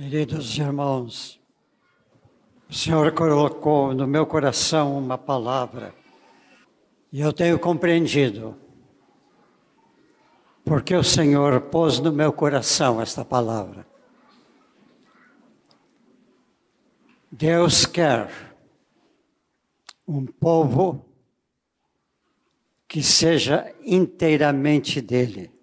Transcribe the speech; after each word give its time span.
Queridos 0.00 0.56
irmãos, 0.56 1.40
o 2.70 2.72
Senhor 2.72 3.10
colocou 3.14 3.92
no 3.92 4.06
meu 4.06 4.24
coração 4.24 4.96
uma 4.96 5.18
palavra 5.18 5.92
e 7.12 7.20
eu 7.20 7.32
tenho 7.32 7.58
compreendido 7.58 8.56
porque 10.64 10.94
o 10.94 11.02
Senhor 11.02 11.62
pôs 11.62 11.98
no 11.98 12.12
meu 12.12 12.32
coração 12.32 13.02
esta 13.02 13.24
palavra. 13.24 13.84
Deus 17.32 17.84
quer 17.84 18.30
um 20.06 20.24
povo 20.24 21.04
que 22.86 23.02
seja 23.02 23.74
inteiramente 23.84 25.00
dele. 25.00 25.57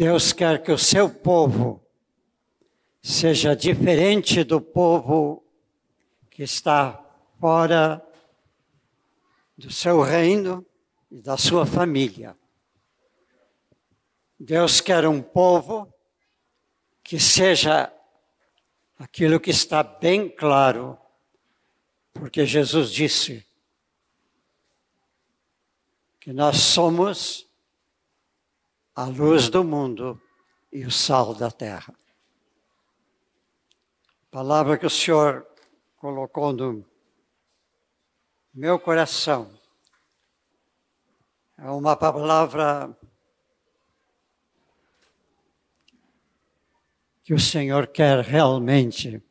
Deus 0.00 0.32
quer 0.32 0.62
que 0.62 0.72
o 0.72 0.78
seu 0.78 1.10
povo 1.10 1.86
seja 3.02 3.54
diferente 3.54 4.42
do 4.42 4.58
povo 4.58 5.44
que 6.30 6.42
está 6.42 7.04
fora 7.38 8.02
do 9.58 9.70
seu 9.70 10.00
reino 10.00 10.64
e 11.10 11.20
da 11.20 11.36
sua 11.36 11.66
família. 11.66 12.34
Deus 14.38 14.80
quer 14.80 15.06
um 15.06 15.20
povo 15.20 15.92
que 17.04 17.20
seja 17.20 17.92
aquilo 18.98 19.38
que 19.38 19.50
está 19.50 19.82
bem 19.82 20.30
claro, 20.30 20.96
porque 22.14 22.46
Jesus 22.46 22.90
disse 22.90 23.46
que 26.18 26.32
nós 26.32 26.56
somos 26.56 27.49
a 29.00 29.06
luz 29.06 29.48
do 29.48 29.64
mundo 29.64 30.20
e 30.70 30.84
o 30.84 30.90
sal 30.90 31.34
da 31.34 31.50
terra. 31.50 31.94
A 34.24 34.30
palavra 34.30 34.76
que 34.76 34.84
o 34.84 34.90
Senhor 34.90 35.46
colocou 35.96 36.52
no 36.52 36.84
meu 38.52 38.78
coração 38.78 39.58
é 41.56 41.70
uma 41.70 41.96
palavra 41.96 42.94
que 47.24 47.32
o 47.32 47.40
Senhor 47.40 47.86
quer 47.86 48.22
realmente 48.22 49.22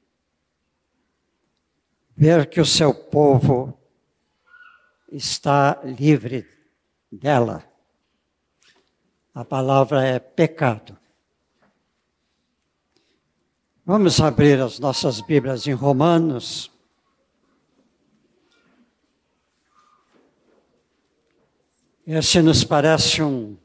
ver 2.18 2.50
que 2.50 2.60
o 2.60 2.66
seu 2.66 2.92
povo 2.92 3.80
está 5.12 5.80
livre 5.84 6.50
dela 7.12 7.69
a 9.40 9.46
palavra 9.46 10.06
é 10.06 10.20
pecado. 10.20 10.98
Vamos 13.86 14.20
abrir 14.20 14.60
as 14.60 14.80
nossas 14.80 15.22
Bíblias 15.22 15.66
em 15.66 15.72
Romanos. 15.72 16.70
Esse 22.06 22.42
nos 22.42 22.66
parece 22.66 23.24
um, 23.24 23.56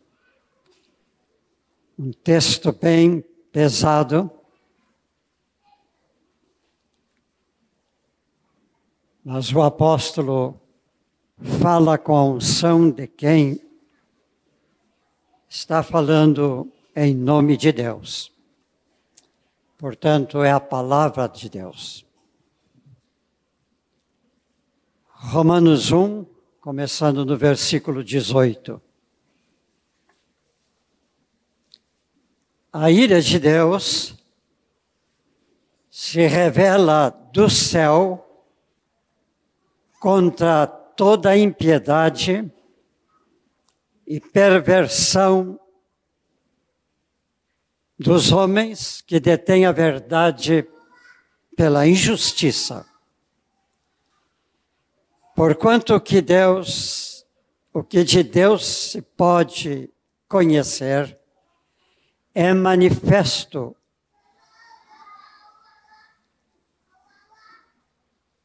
um 1.99 2.13
texto 2.13 2.71
bem 2.73 3.21
pesado. 3.51 4.31
Mas 9.25 9.53
o 9.53 9.61
apóstolo 9.61 10.61
fala 11.61 11.99
com 11.99 12.15
a 12.15 12.25
unção 12.25 12.89
de 12.89 13.09
quem 13.09 13.61
está 15.55 15.85
falando 15.85 16.69
em 16.97 17.15
nome 17.15 17.57
de 17.57 17.71
Deus. 17.71 18.33
Portanto, 19.79 20.43
é 20.43 20.51
a 20.51 20.59
palavra 20.59 21.29
de 21.29 21.49
Deus. 21.49 22.05
Romanos 25.07 25.93
1, 25.93 26.27
começando 26.61 27.25
no 27.25 27.37
versículo 27.37 28.03
18. 28.03 28.83
A 32.73 32.91
ira 32.91 33.23
de 33.23 33.39
Deus 33.39 34.17
se 35.89 36.27
revela 36.27 37.11
do 37.33 37.49
céu 37.49 38.45
contra 40.01 40.67
toda 40.67 41.39
impiedade 41.39 42.53
e 44.07 44.21
perversão 44.21 45.59
dos 47.99 48.33
homens 48.33 49.01
que 49.01 49.21
detêm 49.21 49.67
a 49.67 49.73
verdade 49.73 50.67
pela 51.57 51.87
injustiça. 51.87 52.87
Porquanto 55.35 56.01
que 56.01 56.21
Deus, 56.21 57.27
o 57.73 57.83
que 57.83 58.05
de 58.05 58.23
Deus 58.23 58.67
se 58.67 59.03
pode 59.03 59.91
conhecer, 60.29 61.19
é 62.35 62.53
manifesto 62.53 63.77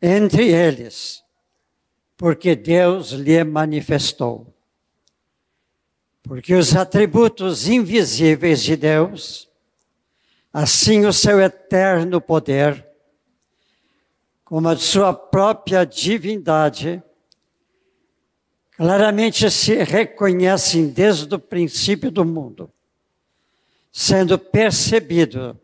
entre 0.01 0.47
eles, 0.47 1.23
porque 2.15 2.55
Deus 2.55 3.11
lhe 3.11 3.43
manifestou. 3.43 4.53
Porque 6.23 6.53
os 6.53 6.75
atributos 6.75 7.67
invisíveis 7.67 8.61
de 8.61 8.75
Deus, 8.75 9.49
assim 10.53 11.05
o 11.05 11.13
seu 11.13 11.39
eterno 11.41 12.19
poder, 12.19 12.85
como 14.43 14.67
a 14.67 14.75
sua 14.75 15.13
própria 15.13 15.85
divindade, 15.85 17.03
claramente 18.71 19.49
se 19.51 19.83
reconhecem 19.83 20.87
desde 20.87 21.35
o 21.35 21.39
princípio 21.39 22.09
do 22.09 22.25
mundo, 22.25 22.71
sendo 23.91 24.39
percebido 24.39 25.59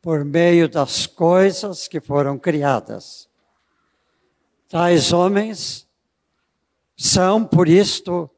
por 0.00 0.24
meio 0.24 0.68
das 0.68 1.06
coisas 1.06 1.88
que 1.88 2.00
foram 2.00 2.38
criadas. 2.38 3.28
Tais 4.68 5.12
homens 5.12 5.88
são, 6.96 7.44
por 7.44 7.68
isto, 7.68 8.30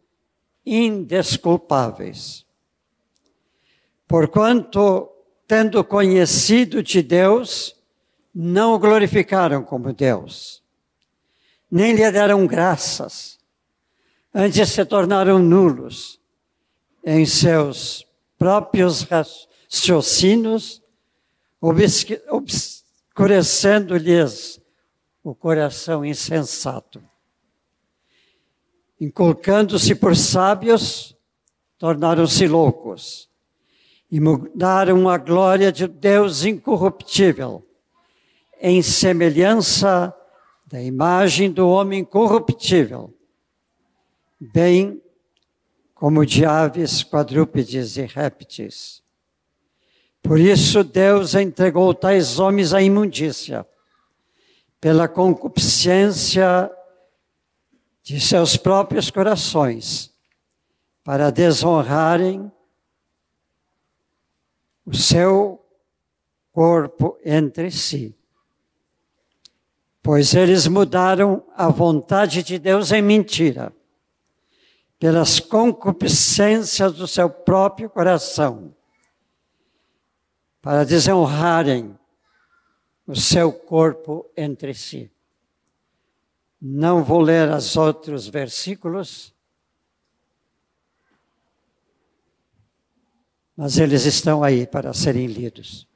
indesculpáveis. 0.71 2.47
Porquanto, 4.07 5.11
tendo 5.47 5.83
conhecido 5.83 6.81
de 6.81 7.03
Deus, 7.03 7.75
não 8.33 8.75
o 8.75 8.79
glorificaram 8.79 9.65
como 9.65 9.93
Deus, 9.93 10.63
nem 11.69 11.93
lhe 11.95 12.09
deram 12.13 12.47
graças, 12.47 13.41
antes 14.33 14.69
se 14.69 14.85
tornaram 14.85 15.41
nulos 15.41 16.21
em 17.05 17.27
seus 17.27 18.07
próprios 18.39 19.03
raciocínios, 19.03 20.81
obscurecendo-lhes 21.61 24.61
o 25.25 25.35
coração 25.35 26.05
insensato 26.05 27.10
inculcando-se 29.01 29.95
por 29.95 30.15
sábios, 30.15 31.17
tornaram-se 31.79 32.47
loucos 32.47 33.31
e 34.11 34.21
mudaram 34.21 35.09
a 35.09 35.17
glória 35.17 35.73
de 35.73 35.87
Deus 35.87 36.45
incorruptível 36.45 37.67
em 38.61 38.83
semelhança 38.83 40.15
da 40.67 40.83
imagem 40.83 41.51
do 41.51 41.67
homem 41.69 42.05
corruptível, 42.05 43.13
bem 44.39 45.01
como 45.95 46.27
de 46.27 46.45
aves, 46.45 47.03
quadrúpedes 47.03 47.97
e 47.97 48.03
répteis. 48.03 49.03
Por 50.23 50.39
isso 50.39 50.85
Deus 50.85 51.35
entregou 51.35 51.95
tais 51.95 52.39
homens 52.39 52.75
à 52.75 52.83
imundícia, 52.83 53.67
pela 54.81 55.09
concupiscência 55.09 56.71
de 58.11 58.21
seus 58.21 58.57
próprios 58.57 59.09
corações 59.09 60.13
para 61.05 61.31
desonrarem 61.31 62.51
o 64.85 64.93
seu 64.93 65.65
corpo 66.51 67.17
entre 67.25 67.71
si. 67.71 68.13
Pois 70.03 70.35
eles 70.35 70.67
mudaram 70.67 71.47
a 71.55 71.69
vontade 71.69 72.43
de 72.43 72.59
Deus 72.59 72.91
em 72.91 73.01
mentira, 73.01 73.73
pelas 74.99 75.39
concupiscências 75.39 76.93
do 76.93 77.07
seu 77.07 77.31
próprio 77.31 77.89
coração, 77.89 78.75
para 80.61 80.85
desonrarem 80.85 81.97
o 83.07 83.15
seu 83.15 83.53
corpo 83.53 84.29
entre 84.37 84.75
si. 84.75 85.09
Não 86.61 87.03
vou 87.03 87.21
ler 87.21 87.51
os 87.51 87.77
outros 87.77 88.29
versículos. 88.29 89.35
mas 93.61 93.77
eles 93.77 94.07
estão 94.07 94.43
aí 94.43 94.67
para 94.67 94.95
serem 94.95 95.27
lidos. 95.27 95.87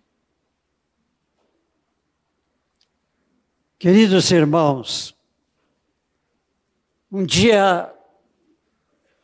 Queridos 3.79 4.31
irmãos, 4.31 5.17
um 7.11 7.25
dia 7.25 7.91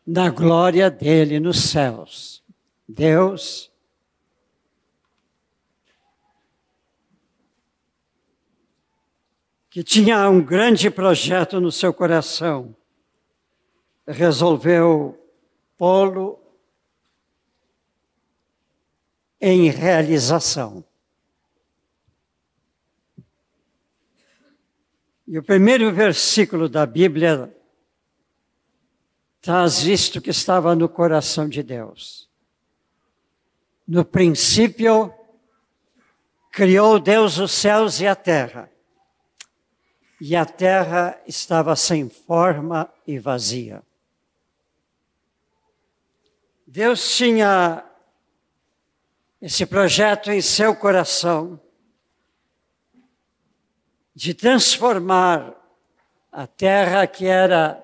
na 0.07 0.31
glória 0.31 0.91
dele 0.91 1.39
nos 1.39 1.65
céus, 1.65 2.43
Deus 2.89 3.70
que 9.71 9.85
tinha 9.85 10.29
um 10.29 10.45
grande 10.45 10.91
projeto 10.91 11.61
no 11.61 11.71
seu 11.71 11.95
coração, 11.95 12.75
resolveu 14.05 15.17
pô-lo 15.79 16.43
em 19.41 19.71
realização. 19.71 20.85
E 25.25 25.39
o 25.39 25.43
primeiro 25.43 25.93
versículo 25.93 26.69
da 26.69 26.85
Bíblia 26.85 27.57
traz 29.41 29.85
isto 29.85 30.21
que 30.21 30.31
estava 30.31 30.75
no 30.75 30.89
coração 30.89 31.49
de 31.49 31.63
Deus. 31.63 32.29
No 33.87 34.05
princípio, 34.05 35.15
criou 36.51 36.99
Deus 36.99 37.39
os 37.39 37.53
céus 37.53 38.01
e 38.01 38.09
a 38.09 38.17
terra 38.17 38.69
e 40.21 40.37
a 40.37 40.45
terra 40.45 41.19
estava 41.27 41.75
sem 41.75 42.11
forma 42.11 42.93
e 43.07 43.19
vazia. 43.19 43.83
Deus 46.67 47.17
tinha 47.17 47.85
esse 49.41 49.65
projeto 49.65 50.31
em 50.31 50.43
seu 50.43 50.77
coração 50.77 51.59
de 54.15 54.35
transformar 54.35 55.57
a 56.31 56.47
terra 56.47 57.07
que 57.07 57.27
era 57.27 57.83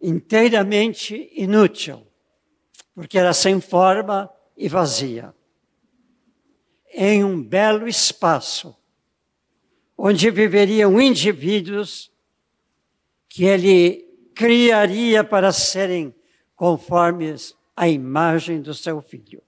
inteiramente 0.00 1.30
inútil, 1.32 2.04
porque 2.92 3.16
era 3.16 3.32
sem 3.32 3.60
forma 3.60 4.28
e 4.56 4.68
vazia, 4.68 5.32
em 6.92 7.22
um 7.22 7.40
belo 7.40 7.86
espaço 7.86 8.76
onde 10.04 10.32
viveriam 10.32 11.00
indivíduos 11.00 12.10
que 13.28 13.44
ele 13.44 14.02
criaria 14.34 15.22
para 15.22 15.52
serem 15.52 16.12
conformes 16.56 17.56
à 17.76 17.86
imagem 17.86 18.60
do 18.60 18.74
seu 18.74 19.00
filho. 19.00 19.40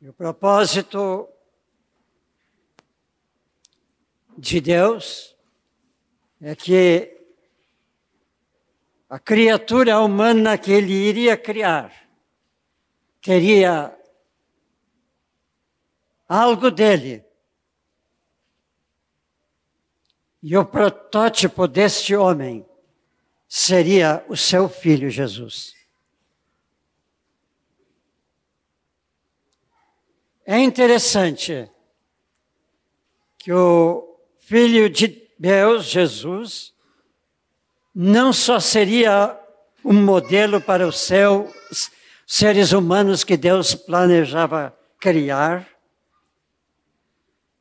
E 0.00 0.08
o 0.08 0.12
propósito 0.12 1.28
de 4.36 4.60
Deus 4.60 5.36
é 6.40 6.56
que 6.56 7.16
a 9.08 9.20
criatura 9.20 10.00
humana 10.00 10.58
que 10.58 10.72
ele 10.72 10.92
iria 10.92 11.36
criar 11.36 11.92
teria 13.22 13.96
algo 16.28 16.70
dele. 16.70 17.24
E 20.42 20.56
o 20.56 20.64
protótipo 20.64 21.66
deste 21.66 22.14
homem 22.14 22.64
seria 23.48 24.24
o 24.28 24.36
seu 24.36 24.68
filho 24.68 25.10
Jesus. 25.10 25.74
É 30.46 30.58
interessante 30.58 31.70
que 33.36 33.52
o 33.52 34.18
filho 34.38 34.88
de 34.88 35.28
Deus, 35.38 35.86
Jesus, 35.86 36.72
não 37.94 38.32
só 38.32 38.58
seria 38.58 39.38
um 39.84 39.92
modelo 39.92 40.60
para 40.60 40.86
os 40.86 41.00
seus 41.00 41.90
seres 42.26 42.72
humanos 42.72 43.24
que 43.24 43.36
Deus 43.36 43.74
planejava 43.74 44.76
criar, 44.98 45.68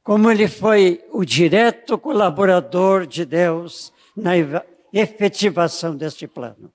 como 0.07 0.31
ele 0.31 0.47
foi 0.47 1.05
o 1.11 1.25
direto 1.25 1.97
colaborador 1.97 3.05
de 3.05 3.25
Deus 3.25 3.91
na 4.15 4.31
efetivação 4.93 5.97
deste 5.97 6.25
plano. 6.25 6.71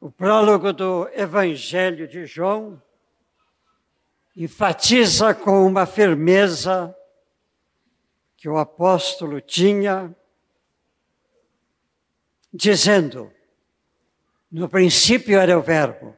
O 0.00 0.12
prólogo 0.12 0.72
do 0.72 1.08
Evangelho 1.12 2.06
de 2.06 2.24
João 2.24 2.80
enfatiza 4.36 5.34
com 5.34 5.66
uma 5.66 5.86
firmeza 5.86 6.96
que 8.36 8.48
o 8.48 8.56
apóstolo 8.56 9.40
tinha, 9.40 10.14
dizendo: 12.54 13.32
no 14.48 14.68
princípio 14.68 15.36
era 15.36 15.58
o 15.58 15.62
Verbo, 15.62 16.16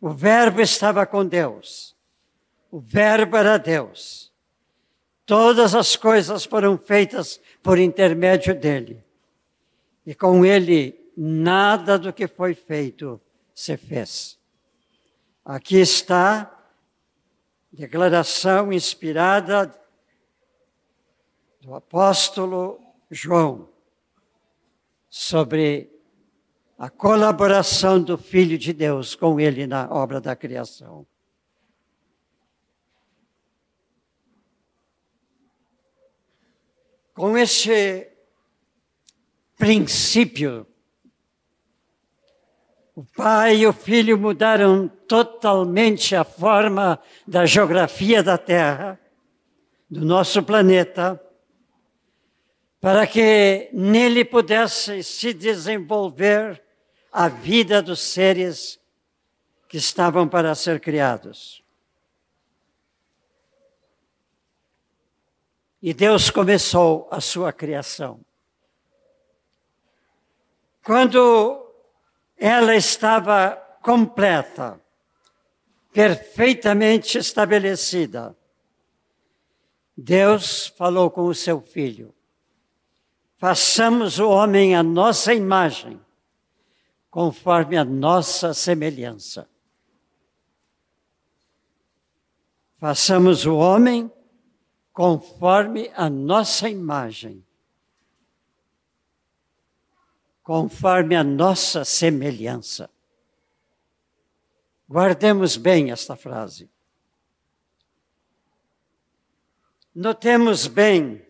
o 0.00 0.10
Verbo 0.10 0.60
estava 0.60 1.06
com 1.06 1.24
Deus 1.24 1.95
o 2.76 2.80
Verbo 2.80 3.38
era 3.38 3.56
Deus. 3.56 4.30
Todas 5.24 5.74
as 5.74 5.96
coisas 5.96 6.44
foram 6.44 6.76
feitas 6.76 7.40
por 7.62 7.78
intermédio 7.78 8.54
dele. 8.54 9.02
E 10.04 10.14
com 10.14 10.44
ele, 10.44 11.10
nada 11.16 11.98
do 11.98 12.12
que 12.12 12.28
foi 12.28 12.52
feito 12.52 13.18
se 13.54 13.78
fez. 13.78 14.38
Aqui 15.42 15.76
está 15.76 16.42
a 16.42 16.50
declaração 17.72 18.70
inspirada 18.70 19.74
do 21.62 21.74
apóstolo 21.74 22.78
João 23.10 23.70
sobre 25.08 25.90
a 26.76 26.90
colaboração 26.90 28.02
do 28.02 28.18
Filho 28.18 28.58
de 28.58 28.74
Deus 28.74 29.14
com 29.14 29.40
ele 29.40 29.66
na 29.66 29.90
obra 29.90 30.20
da 30.20 30.36
criação. 30.36 31.06
Com 37.16 37.36
esse 37.36 38.06
princípio, 39.56 40.66
o 42.94 43.02
pai 43.02 43.56
e 43.56 43.66
o 43.66 43.72
filho 43.72 44.18
mudaram 44.18 44.86
totalmente 44.86 46.14
a 46.14 46.24
forma 46.24 47.00
da 47.26 47.46
geografia 47.46 48.22
da 48.22 48.36
Terra, 48.36 49.00
do 49.88 50.04
nosso 50.04 50.42
planeta, 50.42 51.18
para 52.82 53.06
que 53.06 53.70
nele 53.72 54.22
pudesse 54.22 55.02
se 55.02 55.32
desenvolver 55.32 56.62
a 57.10 57.28
vida 57.28 57.80
dos 57.80 58.00
seres 58.00 58.78
que 59.70 59.78
estavam 59.78 60.28
para 60.28 60.54
ser 60.54 60.80
criados. 60.80 61.65
E 65.86 65.94
Deus 65.94 66.30
começou 66.30 67.06
a 67.12 67.20
sua 67.20 67.52
criação. 67.52 68.20
Quando 70.84 71.72
ela 72.36 72.74
estava 72.74 73.52
completa, 73.80 74.80
perfeitamente 75.92 77.18
estabelecida, 77.18 78.36
Deus 79.96 80.66
falou 80.66 81.08
com 81.08 81.26
o 81.26 81.34
seu 81.36 81.60
filho: 81.60 82.12
façamos 83.38 84.18
o 84.18 84.28
homem 84.28 84.74
à 84.74 84.82
nossa 84.82 85.32
imagem, 85.32 86.00
conforme 87.08 87.76
a 87.76 87.84
nossa 87.84 88.52
semelhança. 88.52 89.48
Façamos 92.76 93.46
o 93.46 93.54
homem 93.54 94.10
conforme 94.96 95.92
a 95.94 96.08
nossa 96.08 96.70
imagem, 96.70 97.44
conforme 100.42 101.14
a 101.14 101.22
nossa 101.22 101.84
semelhança. 101.84 102.88
Guardemos 104.88 105.58
bem 105.58 105.90
esta 105.90 106.16
frase. 106.16 106.70
Notemos 109.94 110.66
bem 110.66 111.22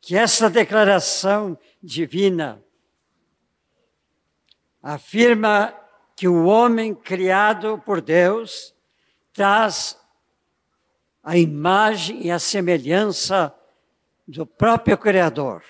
que 0.00 0.16
essa 0.16 0.50
declaração 0.50 1.56
divina 1.80 2.60
afirma 4.82 5.72
que 6.16 6.26
o 6.26 6.46
homem 6.46 6.92
criado 6.92 7.78
por 7.78 8.00
Deus 8.00 8.74
traz 9.32 10.03
a 11.24 11.38
imagem 11.38 12.26
e 12.26 12.30
a 12.30 12.38
semelhança 12.38 13.52
do 14.28 14.44
próprio 14.44 14.98
Criador. 14.98 15.64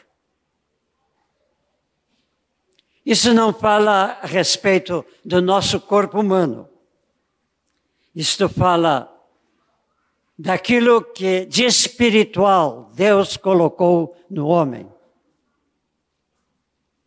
Isso 3.07 3.33
não 3.33 3.53
fala 3.53 4.19
a 4.21 4.27
respeito 4.27 5.05
do 5.25 5.41
nosso 5.41 5.81
corpo 5.81 6.19
humano. 6.21 6.69
Isto 8.15 8.49
fala 8.49 9.11
daquilo 10.37 11.05
que 11.05 11.47
de 11.47 11.65
espiritual 11.65 12.91
Deus 12.95 13.37
colocou 13.37 14.17
no 14.29 14.49
homem. 14.49 14.91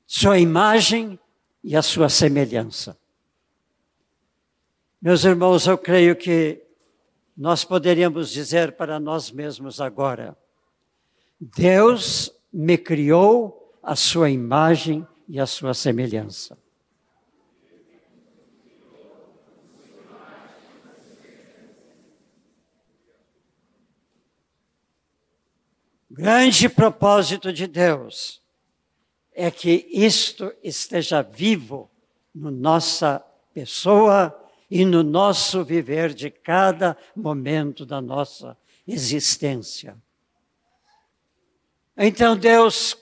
Sua 0.05 0.39
imagem 0.39 1.19
e 1.61 1.75
a 1.75 1.81
sua 1.81 2.07
semelhança. 2.07 2.97
Meus 5.01 5.25
irmãos, 5.25 5.67
eu 5.67 5.77
creio 5.77 6.15
que 6.15 6.66
nós 7.37 7.63
poderíamos 7.63 8.31
dizer 8.31 8.71
para 8.73 8.99
nós 8.99 9.31
mesmos 9.31 9.79
agora: 9.79 10.35
Deus 11.39 12.31
me 12.51 12.77
criou 12.77 13.77
a 13.83 13.95
sua 13.95 14.29
imagem 14.29 15.07
e 15.29 15.39
a 15.39 15.45
sua 15.45 15.73
semelhança. 15.73 16.57
grande 26.17 26.67
propósito 26.67 27.53
de 27.53 27.67
Deus 27.67 28.41
é 29.31 29.51
que 29.51 29.87
isto 29.91 30.51
esteja 30.63 31.21
vivo 31.21 31.91
na 32.33 32.49
nossa 32.49 33.23
pessoa 33.53 34.35
e 34.69 34.85
no 34.85 35.01
nosso 35.03 35.63
viver 35.63 36.13
de 36.13 36.29
cada 36.29 36.97
momento 37.15 37.85
da 37.85 38.01
nossa 38.01 38.57
existência. 38.85 39.97
Então 41.95 42.37
Deus 42.37 42.97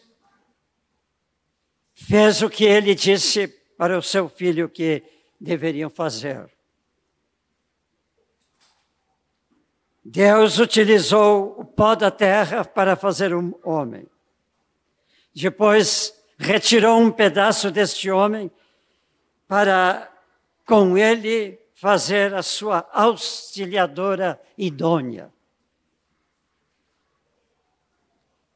fez 1.94 2.42
o 2.42 2.50
que 2.50 2.64
ele 2.64 2.94
disse 2.94 3.48
para 3.78 3.98
o 3.98 4.02
seu 4.02 4.30
filho 4.30 4.70
que 4.70 5.04
deveriam 5.40 5.90
fazer. 5.90 6.50
Deus 10.04 10.60
utilizou 10.60 11.60
o 11.60 11.66
pó 11.66 11.96
da 11.96 12.12
terra 12.12 12.64
para 12.64 12.96
fazer 12.96 13.34
um 13.34 13.54
homem. 13.64 14.08
Depois 15.34 16.14
retirou 16.38 17.00
um 17.00 17.12
pedaço 17.12 17.72
deste 17.72 18.12
homem 18.12 18.52
para 19.48 20.15
com 20.66 20.98
ele 20.98 21.60
fazer 21.74 22.34
a 22.34 22.42
sua 22.42 22.90
auxiliadora 22.92 24.42
idônea. 24.58 25.34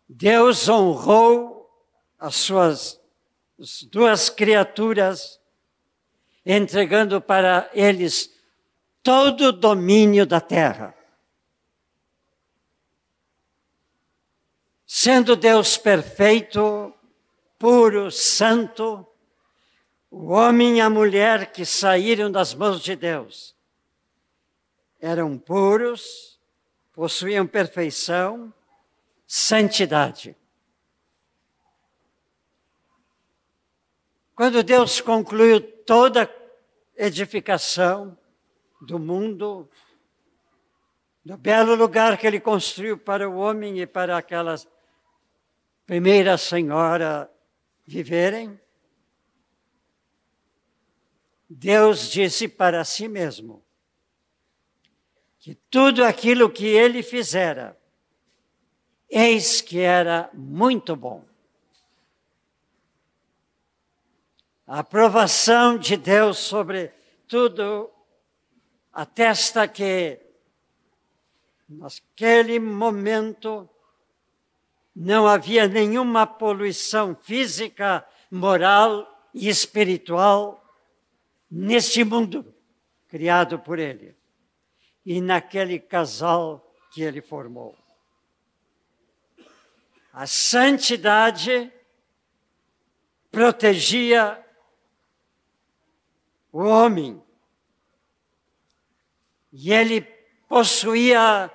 Deus 0.07 0.67
honrou 0.67 1.69
as 2.17 2.35
suas 2.35 2.99
as 3.59 3.83
duas 3.83 4.29
criaturas, 4.29 5.39
entregando 6.45 7.19
para 7.19 7.69
eles 7.73 8.33
todo 9.03 9.47
o 9.47 9.51
domínio 9.51 10.25
da 10.25 10.39
terra. 10.39 10.95
Sendo 14.85 15.35
Deus 15.35 15.77
perfeito, 15.77 16.93
puro, 17.59 18.09
santo, 18.09 19.05
o 20.11 20.27
homem 20.29 20.77
e 20.77 20.81
a 20.81 20.89
mulher 20.89 21.51
que 21.51 21.65
saíram 21.65 22.31
das 22.31 22.53
mãos 22.53 22.81
de 22.81 22.95
Deus 22.95 23.55
eram 24.99 25.37
puros, 25.37 26.39
possuíam 26.91 27.47
perfeição, 27.47 28.53
santidade. 29.25 30.35
Quando 34.35 34.63
Deus 34.63 34.99
concluiu 34.99 35.61
toda 35.61 36.23
a 36.23 36.29
edificação 37.05 38.17
do 38.81 38.97
mundo, 38.97 39.69
do 41.23 41.37
belo 41.37 41.75
lugar 41.75 42.17
que 42.17 42.25
ele 42.25 42.39
construiu 42.39 42.97
para 42.97 43.29
o 43.29 43.35
homem 43.37 43.79
e 43.79 43.85
para 43.85 44.17
aquelas 44.17 44.67
primeira 45.85 46.37
senhora 46.37 47.29
viverem, 47.85 48.59
Deus 51.49 52.11
disse 52.11 52.47
para 52.47 52.85
si 52.85 53.07
mesmo 53.07 53.65
que 55.39 55.55
tudo 55.55 56.03
aquilo 56.03 56.47
que 56.51 56.67
ele 56.67 57.01
fizera, 57.01 57.75
eis 59.09 59.59
que 59.59 59.79
era 59.79 60.29
muito 60.31 60.95
bom. 60.95 61.25
A 64.67 64.79
aprovação 64.79 65.75
de 65.75 65.97
Deus 65.97 66.37
sobre 66.37 66.93
tudo 67.27 67.89
atesta 68.93 69.67
que, 69.67 70.19
naquele 71.67 72.59
momento, 72.59 73.67
não 74.95 75.25
havia 75.25 75.67
nenhuma 75.67 76.27
poluição 76.27 77.15
física, 77.15 78.07
moral 78.29 79.29
e 79.33 79.49
espiritual 79.49 80.59
neste 81.49 82.03
mundo 82.03 82.53
criado 83.07 83.59
por 83.59 83.79
ele 83.79 84.15
e 85.05 85.19
naquele 85.19 85.79
casal 85.79 86.73
que 86.91 87.01
ele 87.01 87.21
formou. 87.21 87.75
A 90.13 90.27
santidade 90.27 91.71
protegia 93.31 94.43
o 96.51 96.63
homem 96.63 97.21
e 99.51 99.71
ele 99.71 100.01
possuía 100.47 101.51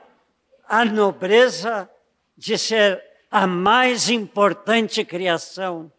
a 0.67 0.85
nobreza 0.85 1.91
de 2.37 2.57
ser 2.57 3.03
a 3.31 3.47
mais 3.47 4.09
importante 4.09 5.05
criação 5.05 5.93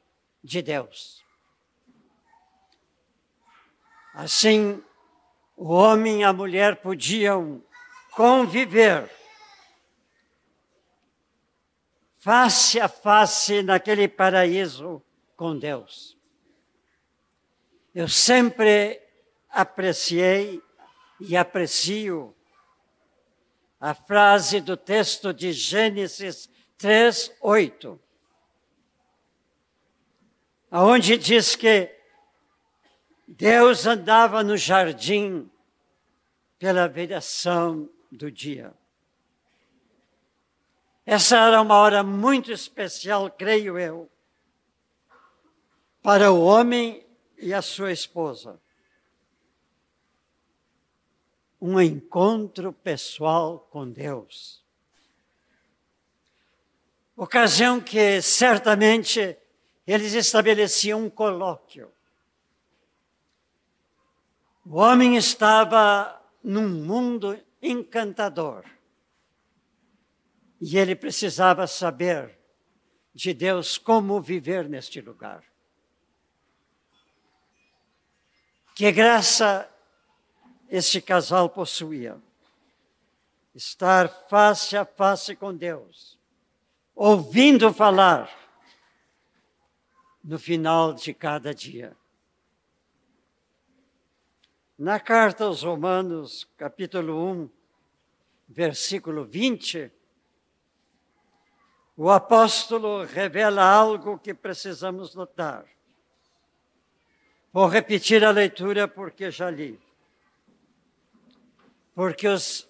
de 0.43 0.61
Deus. 0.61 1.25
Assim, 4.17 4.81
o 5.57 5.74
homem 5.74 6.22
e 6.22 6.24
a 6.24 6.31
mulher 6.31 6.77
podiam 6.77 7.62
conviver 8.13 9.12
face 12.19 12.79
a 12.79 12.88
face 12.88 13.62
naquele 13.62 14.07
paraíso 14.07 15.03
com 15.36 15.60
Deus. 15.60 16.17
Eu 17.93 18.07
sempre 18.07 19.01
apreciei 19.50 20.63
e 21.19 21.36
aprecio 21.36 22.34
a 23.81 23.93
frase 23.93 24.62
do 24.62 24.77
texto 24.77 25.34
de 25.34 25.51
Gênesis 25.51 26.50
3, 26.77 27.34
8. 27.41 28.00
Onde 30.72 31.17
diz 31.17 31.57
que 31.57 31.94
Deus 33.27 33.86
andava 33.86 34.44
no 34.44 34.55
jardim 34.55 35.50
pela 36.60 36.88
viração 36.88 37.89
do 38.12 38.32
dia. 38.32 38.74
Essa 41.05 41.38
era 41.38 41.62
uma 41.62 41.75
hora 41.75 42.03
muito 42.03 42.51
especial, 42.51 43.29
creio 43.29 43.77
eu, 43.77 44.10
para 46.01 46.32
o 46.32 46.41
homem 46.41 47.05
e 47.38 47.53
a 47.53 47.62
sua 47.62 47.91
esposa. 47.91 48.60
Um 51.62 51.79
encontro 51.79 52.72
pessoal 52.74 53.67
com 53.72 53.89
Deus 53.89 54.65
ocasião 57.15 57.79
que 57.79 58.22
certamente 58.22 59.38
eles 59.88 60.13
estabeleciam 60.13 61.05
um 61.05 61.10
colóquio. 61.10 61.91
O 64.65 64.77
homem 64.77 65.15
estava 65.15 66.22
num 66.43 66.67
mundo 66.67 67.39
encantador 67.62 68.65
e 70.60 70.77
ele 70.77 70.95
precisava 70.95 71.67
saber 71.67 72.39
de 73.13 73.34
Deus 73.34 73.77
como 73.77 74.19
viver 74.22 74.67
neste 74.67 75.00
lugar. 75.00 75.43
Que 78.75 78.91
graça 78.91 79.69
este 80.67 81.00
casal 81.00 81.50
possuía. 81.50 82.22
Estar 83.53 84.10
face 84.27 84.75
a 84.75 84.84
face 84.84 85.36
com 85.36 85.55
Deus 85.55 86.15
ouvindo 86.95 87.74
falar 87.74 88.29
no 90.24 90.39
final 90.39 90.93
de 90.93 91.13
cada 91.13 91.53
dia. 91.53 91.95
Na 94.77 95.00
carta 95.00 95.46
aos 95.46 95.63
Romanos, 95.63 96.46
capítulo 96.58 97.32
1, 97.32 97.50
versículo 98.50 99.24
20, 99.24 99.89
o 101.96 102.10
apóstolo 102.12 103.05
revela 103.05 103.63
algo 103.63 104.20
que 104.20 104.34
precisamos 104.34 105.15
notar. 105.15 105.65
Vou 107.53 107.67
repetir 107.67 108.25
a 108.25 108.32
leitura 108.32 108.86
porque 108.86 109.32
já 109.32 109.50
li. 109.50 109.79
Porque 111.94 112.27
os 112.27 112.70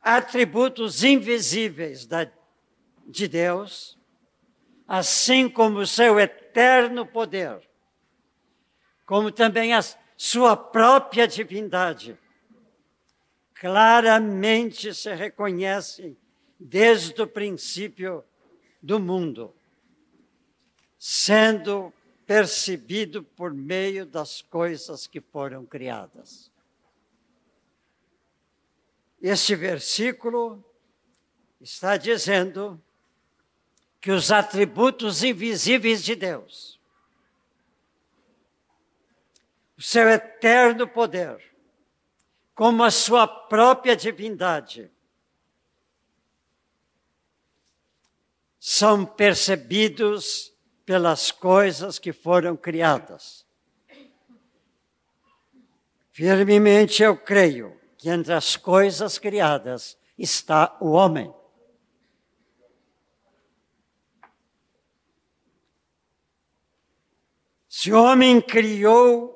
atributos 0.00 1.04
invisíveis 1.04 2.06
da, 2.06 2.26
de 3.06 3.28
Deus, 3.28 3.98
assim 4.88 5.50
como 5.50 5.80
o 5.80 5.86
seu 5.86 6.18
eterno 6.18 7.04
poder, 7.04 7.60
como 9.04 9.30
também 9.30 9.74
a 9.74 9.82
sua 10.16 10.56
própria 10.56 11.28
divindade, 11.28 12.18
claramente 13.54 14.94
se 14.94 15.14
reconhecem 15.14 16.16
desde 16.58 17.20
o 17.20 17.26
princípio 17.26 18.24
do 18.82 18.98
mundo, 18.98 19.54
sendo 20.98 21.92
percebido 22.26 23.22
por 23.22 23.52
meio 23.52 24.04
das 24.06 24.42
coisas 24.42 25.06
que 25.06 25.20
foram 25.20 25.64
criadas. 25.64 26.50
Este 29.20 29.54
versículo 29.54 30.64
está 31.60 31.96
dizendo 31.96 32.80
que 34.00 34.10
os 34.10 34.30
atributos 34.30 35.22
invisíveis 35.22 36.02
de 36.04 36.14
Deus, 36.14 36.75
o 39.76 39.82
seu 39.82 40.08
eterno 40.08 40.88
poder, 40.88 41.42
como 42.54 42.82
a 42.82 42.90
sua 42.90 43.26
própria 43.26 43.94
divindade, 43.94 44.90
são 48.58 49.04
percebidos 49.04 50.52
pelas 50.84 51.30
coisas 51.30 51.98
que 51.98 52.12
foram 52.12 52.56
criadas. 52.56 53.46
Firmemente 56.10 57.02
eu 57.02 57.16
creio 57.16 57.78
que 57.98 58.08
entre 58.08 58.32
as 58.32 58.56
coisas 58.56 59.18
criadas 59.18 59.98
está 60.16 60.76
o 60.80 60.92
homem. 60.92 61.32
Se 67.68 67.92
o 67.92 68.02
homem 68.02 68.40
criou, 68.40 69.35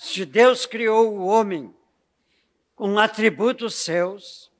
se 0.00 0.24
Deus 0.24 0.64
criou 0.64 1.14
o 1.14 1.26
homem 1.26 1.74
com 2.74 2.98
atributos 2.98 3.74
seus, 3.74 4.50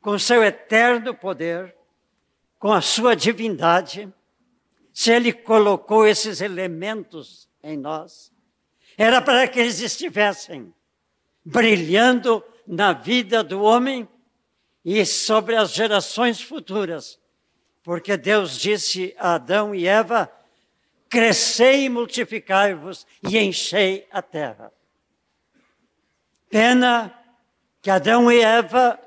com 0.00 0.18
seu 0.18 0.42
eterno 0.42 1.14
poder, 1.14 1.76
com 2.58 2.72
a 2.72 2.80
sua 2.80 3.14
divindade, 3.14 4.10
se 4.90 5.12
Ele 5.12 5.30
colocou 5.30 6.06
esses 6.06 6.40
elementos 6.40 7.46
em 7.62 7.76
nós, 7.76 8.32
era 8.96 9.20
para 9.20 9.46
que 9.46 9.60
eles 9.60 9.82
estivessem 9.82 10.72
brilhando 11.44 12.42
na 12.66 12.94
vida 12.94 13.44
do 13.44 13.60
homem 13.62 14.08
e 14.82 15.04
sobre 15.04 15.54
as 15.54 15.74
gerações 15.74 16.40
futuras. 16.40 17.20
Porque 17.82 18.16
Deus 18.16 18.58
disse 18.58 19.14
a 19.18 19.34
Adão 19.34 19.74
e 19.74 19.86
Eva: 19.86 20.32
crescei 21.12 21.84
e 21.84 21.88
multiplicai-vos 21.90 23.06
e 23.28 23.36
enchei 23.38 24.08
a 24.10 24.22
terra. 24.22 24.72
Pena 26.48 27.12
que 27.82 27.90
Adão 27.90 28.32
e 28.32 28.40
Eva 28.40 28.98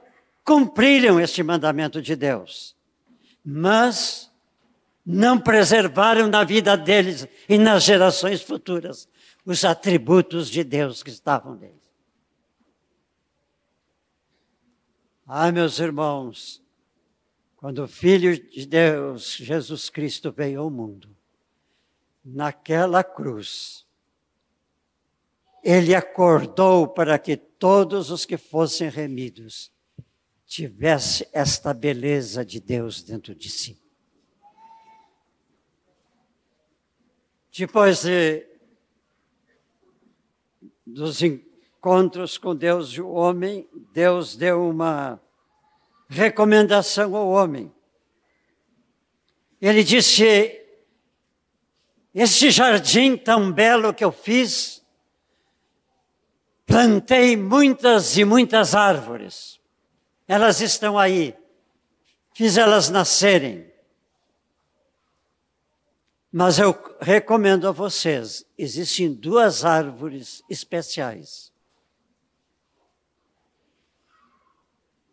cumpriram 0.44 1.20
este 1.20 1.42
mandamento 1.42 2.00
de 2.04 2.16
Deus, 2.16 2.76
mas 3.44 4.32
não 5.04 5.40
preservaram 5.40 6.28
na 6.28 6.44
vida 6.44 6.78
deles 6.78 7.28
e 7.50 7.58
nas 7.58 7.84
gerações 7.84 8.40
futuras 8.40 9.10
os 9.44 9.66
atributos 9.66 10.48
de 10.48 10.64
Deus 10.64 11.02
que 11.02 11.10
estavam 11.10 11.56
neles. 11.56 11.74
Ah, 15.26 15.52
meus 15.52 15.80
irmãos, 15.80 16.62
quando 17.58 17.84
o 17.84 17.88
Filho 17.88 18.38
de 18.48 18.68
Deus, 18.68 19.38
Jesus 19.38 19.90
Cristo, 19.90 20.32
veio 20.32 20.62
ao 20.62 20.70
mundo, 20.70 21.15
naquela 22.26 23.04
cruz, 23.04 23.86
ele 25.64 25.94
acordou 25.94 26.88
para 26.88 27.20
que 27.20 27.38
todos 27.38 28.10
os 28.10 28.26
que 28.26 28.38
fossem 28.38 28.90
remidos 28.90 29.72
tivessem 30.46 31.28
esta 31.32 31.74
beleza 31.74 32.44
de 32.44 32.60
Deus 32.60 33.04
dentro 33.04 33.36
de 33.36 33.50
si. 33.50 33.80
Depois 37.58 38.04
de, 38.04 38.46
dos 40.86 41.22
encontros 41.22 42.38
com 42.38 42.56
Deus 42.56 42.90
e 42.90 43.02
o 43.02 43.12
homem, 43.12 43.68
Deus 43.94 44.36
deu 44.36 44.68
uma 44.70 45.22
recomendação 46.10 47.16
ao 47.16 47.30
homem. 47.30 47.74
Ele 49.62 49.84
disse: 49.84 50.65
Este 52.16 52.50
jardim 52.50 53.18
tão 53.18 53.52
belo 53.52 53.94
que 53.94 54.06
eu 54.06 54.10
fiz, 54.10 54.82
plantei 56.66 57.36
muitas 57.36 58.18
e 58.18 58.24
muitas 58.24 58.74
árvores. 58.74 59.60
Elas 60.26 60.62
estão 60.62 60.98
aí. 60.98 61.38
Fiz 62.34 62.58
elas 62.58 62.90
nascerem. 62.90 63.70
Mas 66.32 66.58
eu 66.58 66.74
recomendo 67.02 67.68
a 67.68 67.74
vocês: 67.74 68.46
existem 68.58 69.14
duas 69.14 69.66
árvores 69.66 70.42
especiais. 70.50 71.52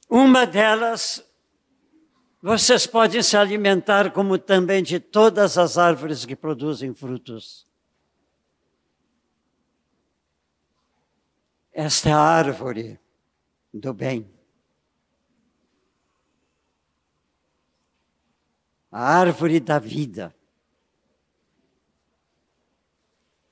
Uma 0.09 0.47
delas, 0.47 1.25
vocês 2.42 2.88
podem 2.88 3.22
se 3.22 3.37
alimentar, 3.37 4.11
como 4.11 4.37
também 4.37 4.83
de 4.83 4.98
todas 4.98 5.57
as 5.57 5.78
árvores 5.78 6.26
que 6.26 6.35
produzem 6.35 6.92
frutos. 6.92 7.64
Esta 11.72 12.09
é 12.09 12.12
a 12.12 12.18
árvore 12.18 12.98
do 13.72 13.94
bem. 13.94 14.28
A 18.90 19.18
árvore 19.20 19.61
da 19.61 19.78
vida. 19.78 20.35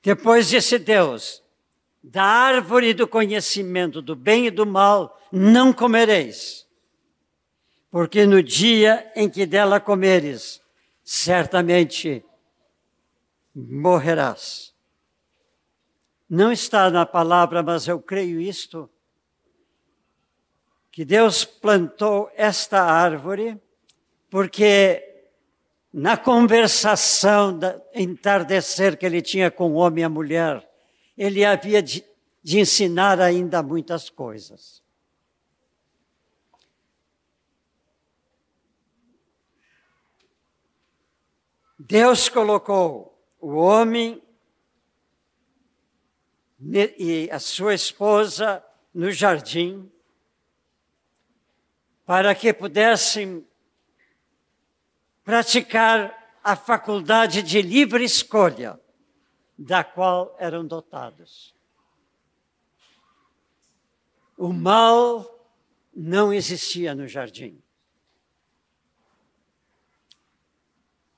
Depois 0.03 0.49
disse 0.49 0.77
Deus: 0.77 1.41
da 2.03 2.23
árvore 2.23 2.93
do 2.93 3.07
conhecimento 3.07 4.01
do 4.01 4.15
bem 4.15 4.47
e 4.47 4.51
do 4.51 4.65
mal 4.65 5.19
não 5.31 5.71
comereis, 5.71 6.60
porque 7.91 8.25
no 8.25 8.41
dia 8.41 9.11
em 9.15 9.29
que 9.29 9.45
dela 9.45 9.77
comeres, 9.77 10.61
certamente 11.03 12.23
morrerás. 13.53 14.73
Não 16.29 16.53
está 16.53 16.89
na 16.89 17.05
palavra, 17.05 17.61
mas 17.61 17.89
eu 17.89 18.01
creio 18.01 18.39
isto, 18.39 18.89
que 20.89 21.03
Deus 21.03 21.43
plantou 21.43 22.31
esta 22.35 22.81
árvore, 22.81 23.61
porque 24.29 25.25
na 25.91 26.15
conversação 26.15 27.57
da 27.57 27.81
entardecer 27.93 28.97
que 28.97 29.05
ele 29.05 29.21
tinha 29.21 29.51
com 29.51 29.71
o 29.71 29.75
homem 29.75 30.03
e 30.03 30.05
a 30.05 30.09
mulher, 30.09 30.65
ele 31.17 31.43
havia 31.43 31.83
de, 31.83 32.05
de 32.41 32.59
ensinar 32.59 33.19
ainda 33.19 33.61
muitas 33.61 34.09
coisas. 34.09 34.80
Deus 41.91 42.29
colocou 42.29 43.21
o 43.37 43.55
homem 43.55 44.23
e 46.57 47.29
a 47.29 47.37
sua 47.37 47.73
esposa 47.73 48.63
no 48.93 49.11
jardim 49.11 49.91
para 52.05 52.33
que 52.33 52.53
pudessem 52.53 53.45
praticar 55.25 56.37
a 56.41 56.55
faculdade 56.55 57.43
de 57.43 57.61
livre 57.61 58.05
escolha, 58.05 58.79
da 59.57 59.83
qual 59.83 60.33
eram 60.39 60.65
dotados. 60.65 61.53
O 64.37 64.53
mal 64.53 65.45
não 65.93 66.31
existia 66.31 66.95
no 66.95 67.05
jardim. 67.05 67.61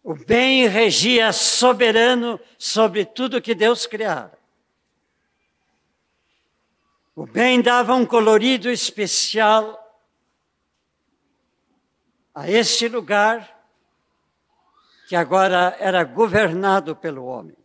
O 0.04 0.14
bem 0.14 0.68
regia 0.68 1.32
soberano 1.32 2.38
sobre 2.58 3.06
tudo 3.06 3.42
que 3.42 3.56
Deus 3.56 3.86
criara. 3.86 4.38
O 7.16 7.26
bem 7.26 7.62
dava 7.62 7.94
um 7.94 8.06
colorido 8.06 8.70
especial 8.70 9.80
a 12.36 12.50
este 12.50 12.90
lugar 12.90 13.54
que 15.08 15.16
agora 15.16 15.78
era 15.80 16.04
governado 16.04 16.96
pelo 16.96 17.26
homem. 17.26 17.56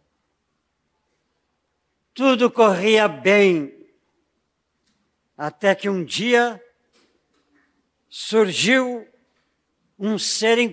tudo 2.13 2.51
corria 2.51 3.07
bem, 3.07 3.89
até 5.37 5.73
que 5.73 5.89
um 5.89 6.05
dia 6.05 6.61
surgiu 8.09 9.07
um 9.97 10.19
ser 10.19 10.59
em 10.59 10.71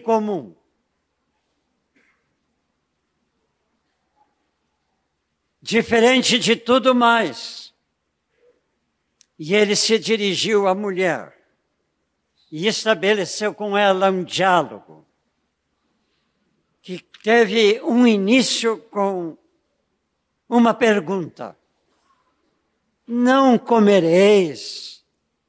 Diferente 5.66 6.38
de 6.38 6.56
tudo 6.56 6.94
mais. 6.94 7.74
E 9.40 9.56
ele 9.56 9.76
se 9.76 9.98
dirigiu 9.98 10.68
à 10.68 10.76
mulher 10.76 11.36
e 12.52 12.68
estabeleceu 12.68 13.52
com 13.52 13.76
ela 13.76 14.12
um 14.12 14.24
diálogo 14.24 15.04
que 16.84 17.00
teve 17.24 17.82
um 17.82 18.06
início 18.06 18.78
com 18.92 19.36
uma 20.48 20.72
pergunta: 20.72 21.58
Não 23.08 23.58
comereis 23.58 25.04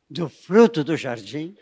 do 0.08 0.30
fruto 0.30 0.82
do 0.82 0.96
jardim? 0.96 1.54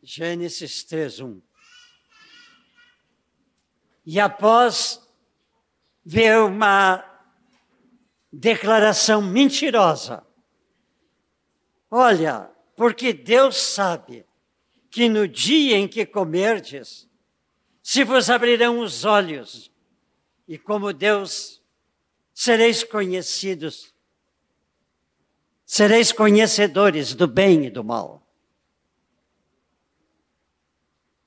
Gênesis 0.00 0.84
3, 0.84 1.18
1. 1.18 1.53
E 4.04 4.20
após 4.20 5.00
ver 6.04 6.38
uma 6.40 7.04
declaração 8.32 9.22
mentirosa, 9.22 10.26
olha, 11.90 12.50
porque 12.76 13.12
Deus 13.12 13.56
sabe 13.56 14.26
que 14.90 15.08
no 15.08 15.26
dia 15.26 15.76
em 15.76 15.88
que 15.88 16.04
comerdes, 16.04 17.08
se 17.82 18.04
vos 18.04 18.28
abrirão 18.30 18.80
os 18.80 19.04
olhos, 19.04 19.72
e 20.46 20.58
como 20.58 20.92
Deus 20.92 21.62
sereis 22.32 22.84
conhecidos, 22.84 23.94
sereis 25.64 26.12
conhecedores 26.12 27.14
do 27.14 27.26
bem 27.26 27.66
e 27.66 27.70
do 27.70 27.82
mal. 27.82 28.24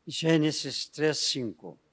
Gênesis 0.05 0.85
3, 0.87 1.17
5. 1.17 1.86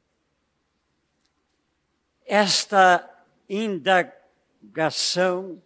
Esta 2.24 3.10
indagação 3.48 5.60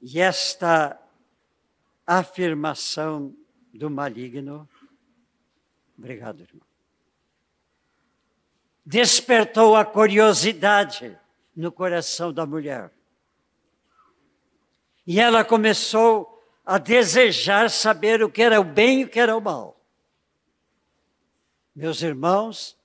e 0.00 0.20
esta 0.20 1.00
afirmação 2.06 3.34
do 3.72 3.90
maligno. 3.90 4.68
Obrigado, 5.96 6.42
irmão 6.42 6.70
despertou 8.90 9.76
a 9.76 9.84
curiosidade 9.84 11.16
no 11.54 11.70
coração 11.70 12.32
da 12.32 12.44
mulher. 12.44 12.90
E 15.06 15.20
ela 15.20 15.44
começou 15.44 16.42
a 16.66 16.76
desejar 16.76 17.70
saber 17.70 18.20
o 18.20 18.28
que 18.28 18.42
era 18.42 18.60
o 18.60 18.64
bem 18.64 19.02
e 19.02 19.04
o 19.04 19.08
que 19.08 19.20
era 19.20 19.36
o 19.36 19.40
mal. 19.40 19.80
Meus 21.72 22.02
irmãos, 22.02 22.76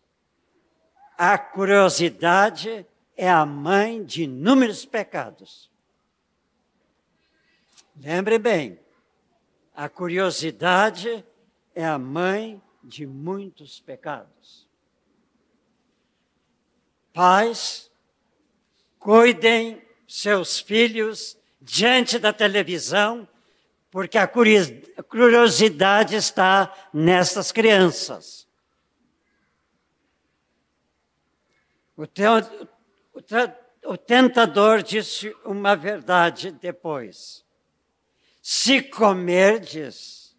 a 1.17 1.37
curiosidade 1.37 2.85
é 3.15 3.29
a 3.29 3.45
mãe 3.45 4.03
de 4.03 4.23
inúmeros 4.23 4.85
pecados. 4.85 5.71
Lembre 7.95 8.37
bem, 8.37 8.79
a 9.73 9.87
curiosidade 9.87 11.25
é 11.73 11.85
a 11.85 11.97
mãe 11.97 12.61
de 12.83 13.05
muitos 13.05 13.79
pecados. 13.79 14.67
Pais, 17.13 17.89
cuidem 18.99 19.81
seus 20.07 20.59
filhos 20.59 21.37
diante 21.61 22.19
da 22.19 22.33
televisão, 22.33 23.27
porque 23.89 24.17
a 24.17 24.27
curiosidade 24.27 26.15
está 26.15 26.73
nessas 26.93 27.51
crianças. 27.51 28.44
O, 31.97 32.05
te, 32.05 32.23
o, 33.13 33.91
o 33.93 33.97
tentador 33.97 34.83
disse 34.83 35.35
uma 35.45 35.75
verdade 35.75 36.51
depois. 36.51 37.45
Se 38.41 38.81
comerdes 38.81 40.37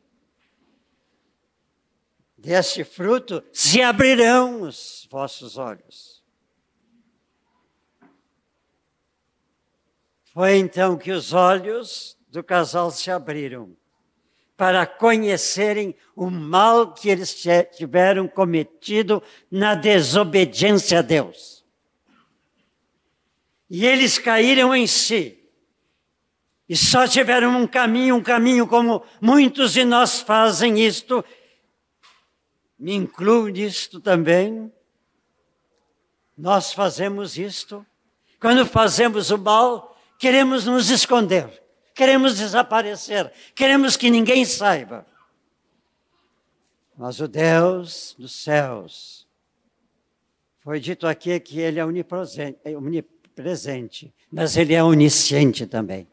deste 2.36 2.84
fruto, 2.84 3.42
se 3.52 3.82
abrirão 3.82 4.62
os 4.62 5.08
vossos 5.10 5.56
olhos. 5.56 6.22
Foi 10.32 10.56
então 10.56 10.98
que 10.98 11.10
os 11.10 11.32
olhos 11.32 12.16
do 12.28 12.44
casal 12.44 12.90
se 12.90 13.10
abriram 13.10 13.74
para 14.56 14.86
conhecerem 14.86 15.94
o 16.14 16.30
mal 16.30 16.94
que 16.94 17.08
eles 17.08 17.44
tiveram 17.76 18.26
cometido 18.26 19.22
na 19.50 19.74
desobediência 19.74 21.00
a 21.00 21.02
Deus. 21.02 21.64
E 23.68 23.84
eles 23.84 24.18
caíram 24.18 24.74
em 24.74 24.86
si. 24.86 25.44
E 26.68 26.76
só 26.76 27.06
tiveram 27.06 27.56
um 27.60 27.66
caminho, 27.66 28.16
um 28.16 28.22
caminho 28.22 28.66
como 28.66 29.04
muitos 29.20 29.72
de 29.72 29.84
nós 29.84 30.20
fazem 30.20 30.80
isto. 30.80 31.24
Me 32.78 32.94
incluo 32.94 33.48
nisto 33.48 34.00
também. 34.00 34.72
Nós 36.36 36.72
fazemos 36.72 37.36
isto. 37.38 37.84
Quando 38.40 38.66
fazemos 38.66 39.30
o 39.30 39.38
mal, 39.38 39.96
queremos 40.18 40.66
nos 40.66 40.90
esconder, 40.90 41.62
queremos 41.96 42.36
desaparecer, 42.36 43.32
queremos 43.54 43.96
que 43.96 44.10
ninguém 44.10 44.44
saiba. 44.44 45.06
Mas 46.94 47.18
o 47.20 47.26
Deus 47.26 48.14
dos 48.18 48.32
céus, 48.32 49.26
foi 50.60 50.78
dito 50.78 51.06
aqui 51.06 51.40
que 51.40 51.58
Ele 51.58 51.80
é 51.80 51.84
onipresente, 51.84 54.12
mas 54.30 54.58
Ele 54.58 54.74
é 54.74 54.84
onisciente 54.84 55.66
também. 55.66 56.06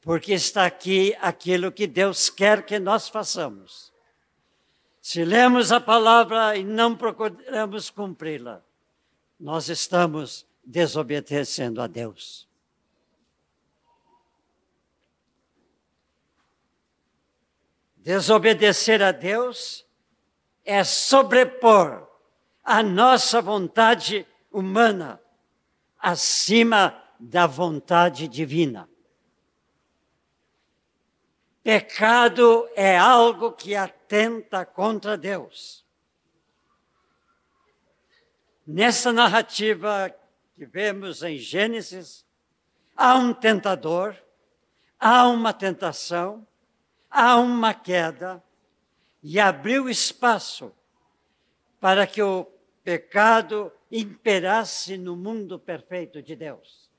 porque 0.00 0.32
está 0.32 0.64
aqui 0.64 1.14
aquilo 1.20 1.70
que 1.70 1.86
Deus 1.86 2.30
quer 2.30 2.64
que 2.64 2.78
nós 2.78 3.08
façamos. 3.08 3.92
Se 5.02 5.24
lemos 5.24 5.70
a 5.70 5.80
palavra 5.80 6.56
e 6.56 6.64
não 6.64 6.96
procuramos 6.96 7.90
cumpri-la, 7.90 8.62
nós 9.38 9.68
estamos 9.68 10.46
desobedecendo 10.64 11.80
a 11.80 11.86
Deus. 11.86 12.48
Desobedecer 17.96 19.02
a 19.02 19.12
Deus 19.12 19.86
é 20.64 20.82
sobrepor 20.82 22.08
a 22.64 22.82
nossa 22.82 23.40
vontade 23.40 24.26
humana 24.50 25.20
acima 25.98 27.02
da 27.18 27.46
vontade 27.46 28.28
divina. 28.28 28.88
Pecado 31.62 32.68
é 32.74 32.96
algo 32.96 33.52
que 33.52 33.74
atenta 33.74 34.64
contra 34.64 35.18
Deus. 35.18 35.84
Nessa 38.70 39.10
narrativa 39.14 40.14
que 40.54 40.66
vemos 40.66 41.22
em 41.22 41.38
Gênesis, 41.38 42.22
há 42.94 43.14
um 43.14 43.32
tentador, 43.32 44.14
há 45.00 45.26
uma 45.26 45.54
tentação, 45.54 46.46
há 47.10 47.38
uma 47.38 47.72
queda, 47.72 48.44
e 49.22 49.40
abriu 49.40 49.88
espaço 49.88 50.70
para 51.80 52.06
que 52.06 52.20
o 52.20 52.46
pecado 52.84 53.72
imperasse 53.90 54.98
no 54.98 55.16
mundo 55.16 55.58
perfeito 55.58 56.20
de 56.20 56.36
Deus. 56.36 56.90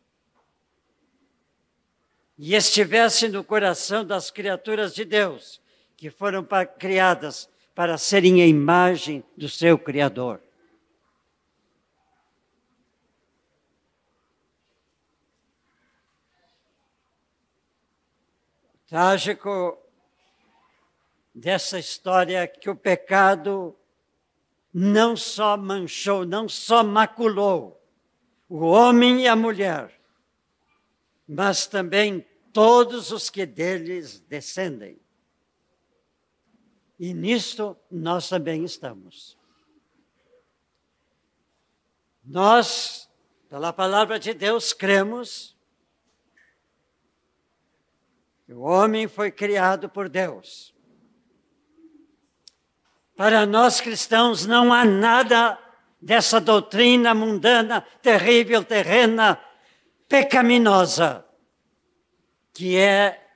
E 2.35 2.55
estivesse 2.55 3.27
no 3.27 3.43
coração 3.43 4.03
das 4.03 4.31
criaturas 4.31 4.95
de 4.95 5.05
Deus, 5.05 5.61
que 5.95 6.09
foram 6.09 6.43
criadas 6.79 7.47
para 7.75 7.95
serem 7.95 8.41
a 8.41 8.47
imagem 8.47 9.23
do 9.37 9.47
seu 9.47 9.77
Criador. 9.77 10.48
Trágico 18.89 19.77
dessa 21.33 21.77
história 21.77 22.47
que 22.47 22.71
o 22.71 22.75
pecado 22.75 23.77
não 24.73 25.15
só 25.15 25.55
manchou, 25.55 26.25
não 26.25 26.49
só 26.49 26.83
maculou 26.83 27.79
o 28.49 28.65
homem 28.65 29.21
e 29.21 29.27
a 29.27 29.35
mulher, 29.35 30.01
mas 31.27 31.67
também 31.67 32.25
todos 32.51 33.11
os 33.11 33.29
que 33.29 33.45
deles 33.45 34.19
descendem. 34.21 34.99
E 36.99 37.13
nisto 37.13 37.77
nós 37.91 38.27
também 38.27 38.65
estamos. 38.65 39.37
Nós, 42.25 43.07
pela 43.47 43.71
palavra 43.71 44.19
de 44.19 44.33
Deus, 44.33 44.73
cremos 44.73 45.58
o 48.53 48.61
homem 48.61 49.07
foi 49.07 49.31
criado 49.31 49.87
por 49.87 50.09
Deus. 50.09 50.73
Para 53.15 53.45
nós 53.45 53.81
cristãos 53.81 54.45
não 54.45 54.73
há 54.73 54.85
nada 54.85 55.59
dessa 56.01 56.39
doutrina 56.39 57.13
mundana, 57.13 57.81
terrível, 58.01 58.63
terrena, 58.63 59.39
pecaminosa, 60.07 61.25
que 62.53 62.77
é 62.77 63.29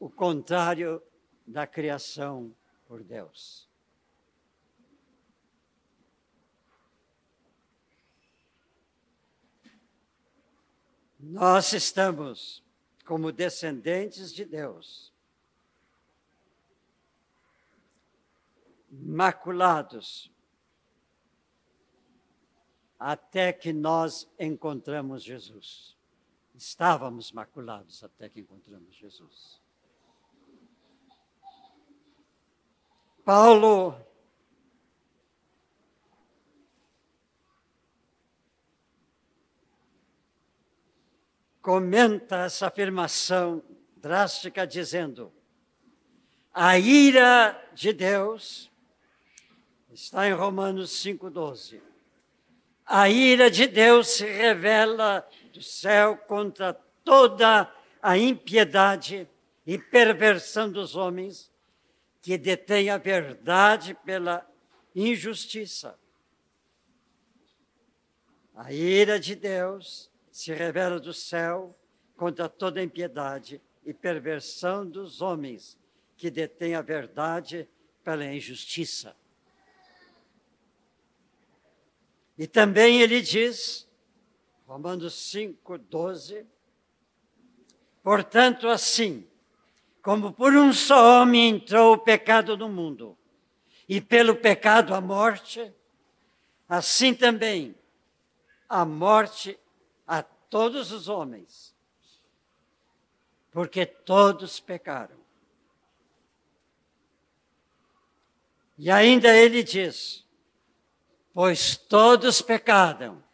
o 0.00 0.10
contrário 0.10 1.02
da 1.46 1.66
criação 1.66 2.54
por 2.86 3.04
Deus. 3.04 3.68
Nós 11.20 11.72
estamos 11.72 12.64
como 13.12 13.30
descendentes 13.30 14.32
de 14.32 14.42
Deus, 14.42 15.12
maculados, 18.90 20.32
até 22.98 23.52
que 23.52 23.70
nós 23.70 24.26
encontramos 24.38 25.22
Jesus. 25.22 25.94
Estávamos 26.54 27.32
maculados 27.32 28.02
até 28.02 28.30
que 28.30 28.40
encontramos 28.40 28.96
Jesus. 28.96 29.60
Paulo 33.26 33.94
comenta 41.62 42.38
essa 42.44 42.66
afirmação 42.66 43.62
drástica 43.96 44.66
dizendo: 44.66 45.32
a 46.52 46.76
ira 46.78 47.58
de 47.72 47.92
Deus 47.92 48.70
está 49.92 50.28
em 50.28 50.32
Romanos 50.32 50.90
5:12. 50.90 51.80
A 52.84 53.08
ira 53.08 53.48
de 53.50 53.66
Deus 53.68 54.08
se 54.08 54.26
revela 54.26 55.26
do 55.52 55.62
céu 55.62 56.16
contra 56.16 56.74
toda 57.04 57.72
a 58.02 58.18
impiedade 58.18 59.28
e 59.64 59.78
perversão 59.78 60.70
dos 60.70 60.96
homens 60.96 61.50
que 62.20 62.36
detêm 62.36 62.90
a 62.90 62.98
verdade 62.98 63.94
pela 64.04 64.46
injustiça. 64.94 65.98
A 68.54 68.72
ira 68.72 69.18
de 69.18 69.34
Deus 69.34 70.11
se 70.32 70.54
revela 70.54 70.98
do 70.98 71.12
céu 71.12 71.78
contra 72.16 72.48
toda 72.48 72.82
impiedade 72.82 73.60
e 73.84 73.92
perversão 73.92 74.88
dos 74.88 75.20
homens 75.20 75.78
que 76.16 76.30
detêm 76.30 76.74
a 76.74 76.80
verdade 76.80 77.68
pela 78.02 78.24
injustiça. 78.24 79.14
E 82.38 82.46
também 82.46 83.02
ele 83.02 83.20
diz, 83.20 83.86
Romanos 84.66 85.12
5, 85.30 85.76
12, 85.76 86.46
portanto, 88.02 88.68
assim, 88.68 89.28
como 90.02 90.32
por 90.32 90.54
um 90.56 90.72
só 90.72 91.20
homem 91.20 91.50
entrou 91.50 91.92
o 91.92 91.98
pecado 91.98 92.56
no 92.56 92.70
mundo, 92.70 93.18
e 93.86 94.00
pelo 94.00 94.34
pecado 94.34 94.94
a 94.94 95.00
morte, 95.00 95.70
assim 96.66 97.12
também 97.12 97.74
a 98.66 98.86
morte 98.86 99.58
todos 100.52 100.92
os 100.92 101.08
homens, 101.08 101.74
porque 103.50 103.86
todos 103.86 104.60
pecaram. 104.60 105.16
E 108.76 108.90
ainda 108.90 109.34
ele 109.34 109.62
diz: 109.62 110.26
pois 111.32 111.74
todos 111.74 112.42
pecaram 112.42 113.24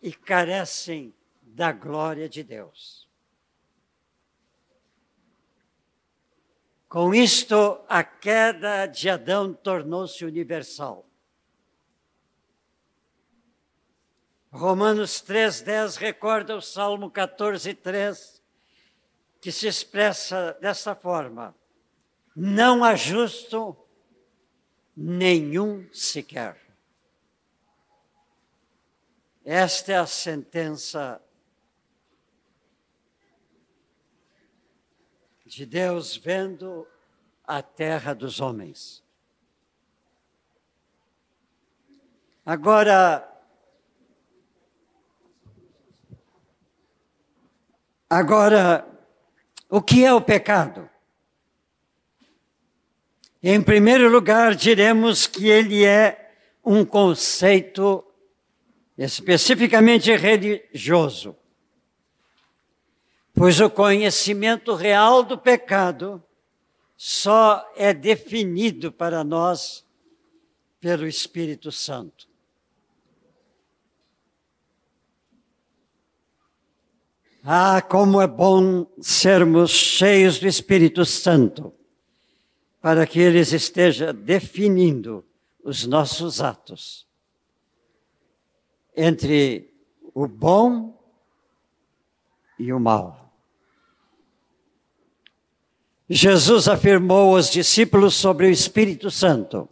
e 0.00 0.10
carecem 0.10 1.14
da 1.42 1.70
glória 1.70 2.30
de 2.30 2.42
Deus. 2.42 3.06
Com 6.88 7.14
isto, 7.14 7.78
a 7.86 8.02
queda 8.02 8.86
de 8.86 9.10
Adão 9.10 9.52
tornou-se 9.52 10.24
universal. 10.24 11.04
Romanos 14.54 15.20
3,10 15.20 15.96
recorda 15.96 16.56
o 16.56 16.60
Salmo 16.62 17.10
14,3, 17.10 18.40
que 19.40 19.50
se 19.50 19.66
expressa 19.66 20.56
dessa 20.60 20.94
forma: 20.94 21.52
Não 22.36 22.84
há 22.84 22.94
justo 22.94 23.76
nenhum 24.96 25.92
sequer. 25.92 26.56
Esta 29.44 29.90
é 29.90 29.96
a 29.96 30.06
sentença 30.06 31.20
de 35.44 35.66
Deus 35.66 36.16
vendo 36.16 36.86
a 37.42 37.60
terra 37.60 38.14
dos 38.14 38.40
homens. 38.40 39.02
Agora, 42.46 43.33
Agora, 48.08 48.86
o 49.68 49.80
que 49.80 50.04
é 50.04 50.12
o 50.12 50.20
pecado? 50.20 50.88
Em 53.42 53.60
primeiro 53.62 54.08
lugar, 54.08 54.54
diremos 54.54 55.26
que 55.26 55.48
ele 55.48 55.84
é 55.84 56.32
um 56.64 56.84
conceito 56.84 58.04
especificamente 58.96 60.14
religioso, 60.16 61.36
pois 63.34 63.60
o 63.60 63.68
conhecimento 63.68 64.74
real 64.74 65.22
do 65.22 65.36
pecado 65.36 66.22
só 66.96 67.70
é 67.76 67.92
definido 67.92 68.92
para 68.92 69.24
nós 69.24 69.84
pelo 70.80 71.06
Espírito 71.06 71.72
Santo. 71.72 72.28
Ah, 77.46 77.82
como 77.82 78.22
é 78.22 78.26
bom 78.26 78.86
sermos 79.02 79.70
cheios 79.70 80.38
do 80.38 80.46
Espírito 80.46 81.04
Santo, 81.04 81.74
para 82.80 83.06
que 83.06 83.20
ele 83.20 83.38
esteja 83.40 84.14
definindo 84.14 85.22
os 85.62 85.84
nossos 85.84 86.40
atos 86.40 87.06
entre 88.96 89.70
o 90.14 90.26
bom 90.26 90.98
e 92.58 92.72
o 92.72 92.80
mal. 92.80 93.30
Jesus 96.08 96.66
afirmou 96.66 97.36
aos 97.36 97.50
discípulos 97.50 98.14
sobre 98.14 98.46
o 98.46 98.50
Espírito 98.50 99.10
Santo. 99.10 99.68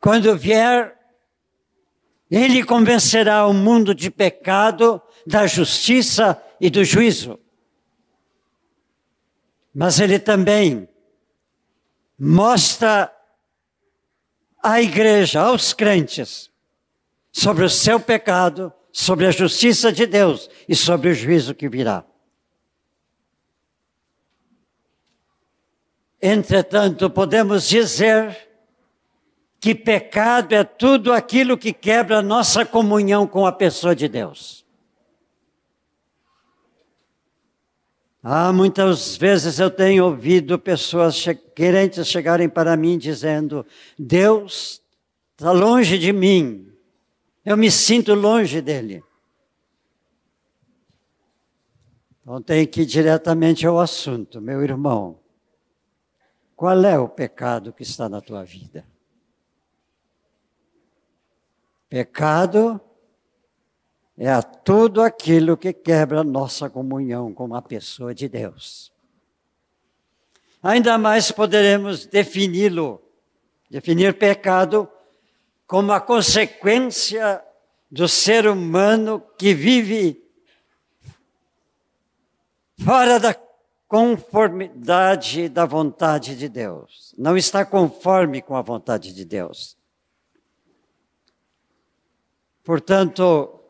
Quando 0.00 0.34
vier, 0.34 0.98
ele 2.30 2.64
convencerá 2.64 3.46
o 3.46 3.52
mundo 3.52 3.94
de 3.94 4.10
pecado, 4.10 5.02
da 5.26 5.46
justiça 5.46 6.42
e 6.60 6.70
do 6.70 6.84
juízo. 6.84 7.38
Mas 9.74 10.00
ele 10.00 10.18
também 10.18 10.88
mostra 12.18 13.12
à 14.62 14.80
igreja, 14.80 15.40
aos 15.40 15.72
crentes, 15.72 16.50
sobre 17.32 17.64
o 17.64 17.70
seu 17.70 17.98
pecado, 17.98 18.72
sobre 18.92 19.26
a 19.26 19.30
justiça 19.30 19.90
de 19.90 20.06
Deus 20.06 20.48
e 20.68 20.76
sobre 20.76 21.08
o 21.10 21.14
juízo 21.14 21.54
que 21.54 21.68
virá. 21.68 22.04
Entretanto, 26.20 27.10
podemos 27.10 27.66
dizer 27.66 28.48
que 29.58 29.74
pecado 29.74 30.54
é 30.54 30.62
tudo 30.62 31.12
aquilo 31.12 31.58
que 31.58 31.72
quebra 31.72 32.18
a 32.18 32.22
nossa 32.22 32.64
comunhão 32.64 33.26
com 33.26 33.46
a 33.46 33.52
pessoa 33.52 33.96
de 33.96 34.06
Deus. 34.08 34.64
Ah, 38.22 38.52
muitas 38.52 39.16
vezes 39.16 39.58
eu 39.58 39.68
tenho 39.68 40.04
ouvido 40.04 40.56
pessoas 40.56 41.16
che 41.16 41.34
querentes 41.34 42.06
chegarem 42.06 42.48
para 42.48 42.76
mim 42.76 42.96
dizendo: 42.96 43.66
Deus 43.98 44.80
está 45.32 45.50
longe 45.50 45.98
de 45.98 46.12
mim, 46.12 46.72
eu 47.44 47.56
me 47.56 47.68
sinto 47.68 48.14
longe 48.14 48.60
dele. 48.60 49.02
Então 52.20 52.40
tem 52.40 52.64
que 52.64 52.82
ir 52.82 52.86
diretamente 52.86 53.66
ao 53.66 53.80
assunto, 53.80 54.40
meu 54.40 54.62
irmão. 54.62 55.18
Qual 56.54 56.84
é 56.84 56.96
o 56.96 57.08
pecado 57.08 57.72
que 57.72 57.82
está 57.82 58.08
na 58.08 58.20
tua 58.20 58.44
vida? 58.44 58.86
Pecado 61.88 62.80
é 64.18 64.42
tudo 64.42 65.00
aquilo 65.00 65.56
que 65.56 65.72
quebra 65.72 66.22
nossa 66.22 66.68
comunhão 66.68 67.32
com 67.32 67.54
a 67.54 67.62
pessoa 67.62 68.14
de 68.14 68.28
Deus. 68.28 68.92
Ainda 70.62 70.96
mais 70.98 71.32
poderemos 71.32 72.06
defini-lo, 72.06 73.02
definir 73.70 74.16
pecado 74.16 74.88
como 75.66 75.92
a 75.92 76.00
consequência 76.00 77.42
do 77.90 78.06
ser 78.06 78.46
humano 78.46 79.22
que 79.36 79.54
vive 79.54 80.22
fora 82.84 83.18
da 83.18 83.34
conformidade 83.88 85.48
da 85.48 85.66
vontade 85.66 86.36
de 86.36 86.48
Deus. 86.48 87.14
Não 87.18 87.36
está 87.36 87.64
conforme 87.64 88.40
com 88.40 88.56
a 88.56 88.62
vontade 88.62 89.12
de 89.12 89.24
Deus. 89.24 89.76
Portanto, 92.62 93.61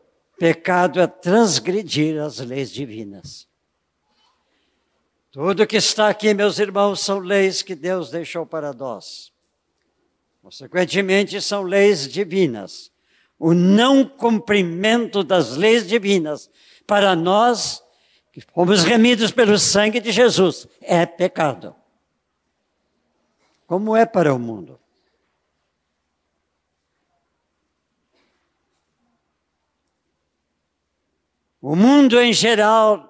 pecado 0.43 0.99
é 0.99 1.07
transgredir 1.07 2.21
as 2.21 2.39
leis 2.39 2.69
divinas. 2.69 3.47
Tudo 5.31 5.65
que 5.65 5.77
está 5.77 6.09
aqui, 6.09 6.33
meus 6.33 6.59
irmãos, 6.59 6.99
são 6.99 7.19
leis 7.19 7.61
que 7.61 7.73
Deus 7.73 8.11
deixou 8.11 8.45
para 8.45 8.73
nós. 8.73 9.31
Consequentemente, 10.41 11.39
são 11.39 11.63
leis 11.63 12.09
divinas. 12.09 12.91
O 13.39 13.53
não 13.53 14.03
cumprimento 14.03 15.23
das 15.23 15.55
leis 15.55 15.87
divinas 15.87 16.51
para 16.85 17.15
nós 17.15 17.81
que 18.33 18.41
fomos 18.41 18.83
remidos 18.83 19.31
pelo 19.31 19.57
sangue 19.57 20.01
de 20.01 20.11
Jesus, 20.11 20.67
é 20.81 21.05
pecado. 21.05 21.73
Como 23.65 23.95
é 23.95 24.05
para 24.05 24.33
o 24.33 24.37
mundo. 24.37 24.77
O 31.65 31.77
mundo 31.77 32.19
em 32.19 32.33
geral 32.33 33.09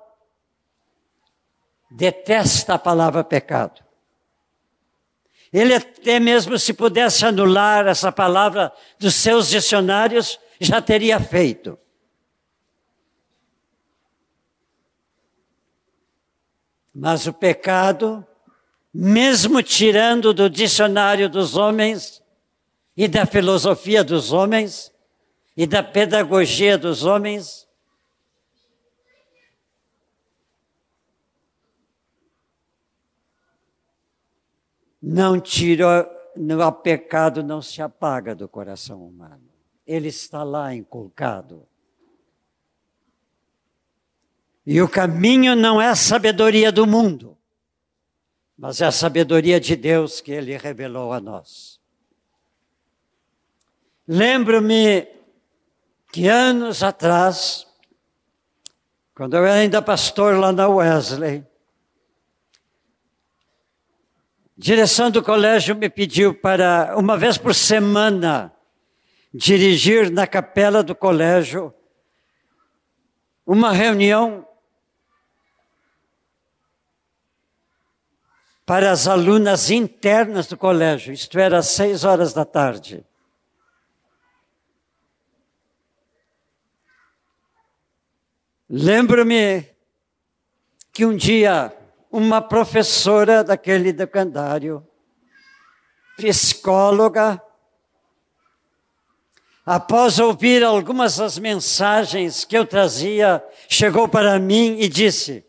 detesta 1.89 2.75
a 2.75 2.77
palavra 2.77 3.23
pecado. 3.23 3.83
Ele 5.51 5.73
até 5.73 6.19
mesmo 6.19 6.59
se 6.59 6.71
pudesse 6.71 7.25
anular 7.25 7.87
essa 7.87 8.11
palavra 8.11 8.71
dos 8.99 9.15
seus 9.15 9.49
dicionários, 9.49 10.39
já 10.61 10.79
teria 10.79 11.19
feito. 11.19 11.79
Mas 16.93 17.25
o 17.25 17.33
pecado, 17.33 18.23
mesmo 18.93 19.63
tirando 19.63 20.31
do 20.31 20.47
dicionário 20.47 21.27
dos 21.27 21.57
homens 21.57 22.21
e 22.95 23.07
da 23.07 23.25
filosofia 23.25 24.03
dos 24.03 24.31
homens 24.31 24.93
e 25.57 25.65
da 25.65 25.81
pedagogia 25.81 26.77
dos 26.77 27.03
homens, 27.03 27.63
não 35.05 35.37
tirou, 35.37 36.07
o 36.65 36.71
pecado 36.71 37.43
não 37.43 37.61
se 37.61 37.81
apaga 37.81 38.33
do 38.33 38.47
coração 38.47 39.05
humano. 39.05 39.43
Ele 39.85 40.07
está 40.07 40.43
lá 40.43 40.73
inculcado. 40.73 41.67
E 44.65 44.81
o 44.81 44.87
caminho 44.87 45.57
não 45.57 45.81
é 45.81 45.89
a 45.89 45.95
sabedoria 45.95 46.71
do 46.71 46.87
mundo, 46.87 47.37
mas 48.57 48.79
é 48.79 48.85
a 48.85 48.93
sabedoria 48.93 49.59
de 49.59 49.75
Deus 49.75 50.21
que 50.21 50.31
ele 50.31 50.55
revelou 50.55 51.11
a 51.11 51.19
nós. 51.19 51.81
Lembro-me 54.07 55.05
que 56.13 56.29
anos 56.29 56.81
atrás, 56.81 57.67
quando 59.13 59.35
eu 59.35 59.45
era 59.45 59.59
ainda 59.59 59.81
pastor 59.81 60.37
lá 60.37 60.53
na 60.53 60.69
Wesley, 60.69 61.45
direção 64.57 65.09
do 65.09 65.23
colégio 65.23 65.75
me 65.75 65.89
pediu 65.89 66.33
para, 66.33 66.95
uma 66.97 67.17
vez 67.17 67.37
por 67.37 67.55
semana, 67.55 68.53
dirigir 69.33 70.11
na 70.11 70.27
capela 70.27 70.83
do 70.83 70.95
colégio 70.95 71.73
uma 73.45 73.71
reunião 73.71 74.47
para 78.65 78.91
as 78.91 79.07
alunas 79.07 79.69
internas 79.69 80.47
do 80.47 80.55
colégio, 80.55 81.13
isto 81.13 81.37
era 81.37 81.57
às 81.57 81.67
seis 81.67 82.03
horas 82.03 82.31
da 82.31 82.45
tarde. 82.45 83.05
Lembro-me 88.69 89.67
que 90.93 91.05
um 91.05 91.15
dia 91.15 91.75
uma 92.13 92.39
professora 92.39 93.43
daquele 93.43 93.89
educandário, 93.89 94.87
psicóloga, 96.15 97.41
após 99.65 100.19
ouvir 100.19 100.63
algumas 100.63 101.17
das 101.17 101.39
mensagens 101.39 102.45
que 102.45 102.55
eu 102.55 102.67
trazia, 102.67 103.43
chegou 103.67 104.07
para 104.07 104.37
mim 104.37 104.77
e 104.79 104.87
disse: 104.87 105.43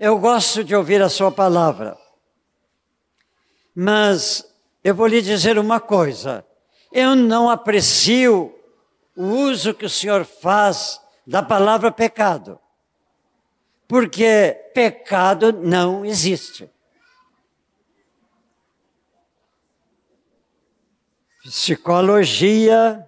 eu 0.00 0.18
gosto 0.18 0.64
de 0.64 0.74
ouvir 0.74 1.02
a 1.02 1.10
Sua 1.10 1.30
palavra. 1.30 1.96
Mas 3.74 4.50
eu 4.82 4.94
vou 4.94 5.06
lhe 5.06 5.20
dizer 5.20 5.58
uma 5.58 5.78
coisa: 5.78 6.42
eu 6.90 7.14
não 7.14 7.50
aprecio 7.50 8.54
o 9.14 9.24
uso 9.24 9.74
que 9.74 9.84
o 9.84 9.90
Senhor 9.90 10.24
faz 10.24 10.98
da 11.26 11.42
palavra 11.42 11.92
pecado. 11.92 12.58
Porque 13.86 14.70
pecado 14.74 15.52
não 15.52 16.04
existe. 16.04 16.70
Psicologia, 21.42 23.06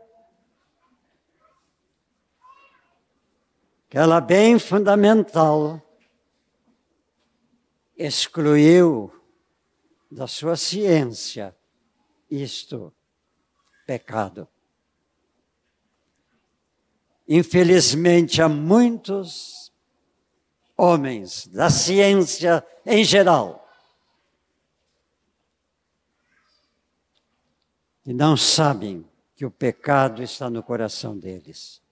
aquela 3.89 4.21
bem 4.21 4.59
fundamental, 4.59 5.81
excluiu 7.97 9.11
da 10.11 10.27
sua 10.27 10.55
ciência 10.55 11.57
isto, 12.31 12.93
pecado. 13.87 14.49
Infelizmente, 17.29 18.43
há 18.43 18.49
muitos 18.49 19.66
homens 20.77 21.47
da 21.47 21.71
ciência 21.71 22.65
em 22.85 23.03
geral 23.05 23.67
que 28.07 28.13
não 28.13 28.37
sabem 28.37 29.05
que 29.35 29.45
o 29.45 29.51
pecado 29.51 30.23
está 30.23 30.49
no 30.49 30.63
coração 30.63 31.19
deles. 31.19 31.83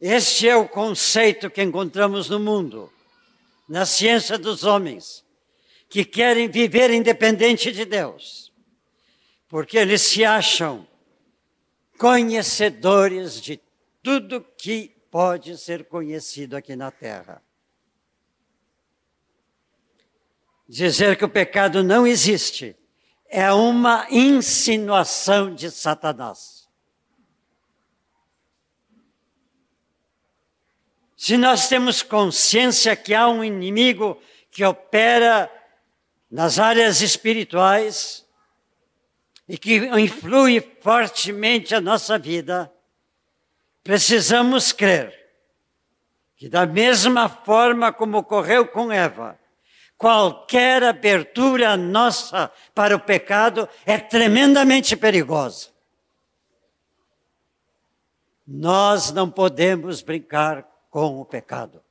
Este 0.00 0.48
é 0.48 0.56
o 0.56 0.66
conceito 0.66 1.50
que 1.50 1.62
encontramos 1.62 2.30
no 2.30 2.40
mundo, 2.40 2.90
na 3.68 3.84
ciência 3.84 4.38
dos 4.38 4.64
homens, 4.64 5.22
que 5.90 6.02
querem 6.02 6.48
viver 6.48 6.90
independente 6.90 7.70
de 7.70 7.84
Deus, 7.84 8.50
porque 9.46 9.76
eles 9.76 10.00
se 10.00 10.24
acham 10.24 10.88
conhecedores 11.98 13.38
de 13.38 13.60
tudo 14.02 14.40
que 14.40 14.96
pode 15.10 15.58
ser 15.58 15.84
conhecido 15.86 16.56
aqui 16.56 16.74
na 16.76 16.90
terra. 16.90 17.42
Dizer 20.68 21.16
que 21.16 21.24
o 21.24 21.28
pecado 21.28 21.82
não 21.82 22.06
existe 22.06 22.76
é 23.28 23.52
uma 23.52 24.06
insinuação 24.10 25.54
de 25.54 25.70
Satanás. 25.70 26.68
Se 31.16 31.36
nós 31.36 31.68
temos 31.68 32.02
consciência 32.02 32.96
que 32.96 33.14
há 33.14 33.28
um 33.28 33.44
inimigo 33.44 34.20
que 34.50 34.64
opera 34.64 35.52
nas 36.30 36.58
áreas 36.58 37.02
espirituais 37.02 38.26
e 39.48 39.58
que 39.58 39.76
influi 40.00 40.60
fortemente 40.80 41.74
a 41.74 41.80
nossa 41.80 42.18
vida, 42.18 42.72
precisamos 43.82 44.72
crer 44.72 45.18
que, 46.36 46.48
da 46.48 46.66
mesma 46.66 47.28
forma 47.28 47.92
como 47.92 48.18
ocorreu 48.18 48.66
com 48.66 48.90
Eva, 48.90 49.38
qualquer 49.98 50.82
abertura 50.82 51.76
nossa 51.76 52.50
para 52.74 52.96
o 52.96 53.00
pecado 53.00 53.68
é 53.84 53.98
tremendamente 53.98 54.96
perigosa. 54.96 55.68
Nós 58.46 59.12
não 59.12 59.30
podemos 59.30 60.00
brincar 60.02 60.66
com 60.90 61.20
o 61.20 61.24
pecado. 61.24 61.82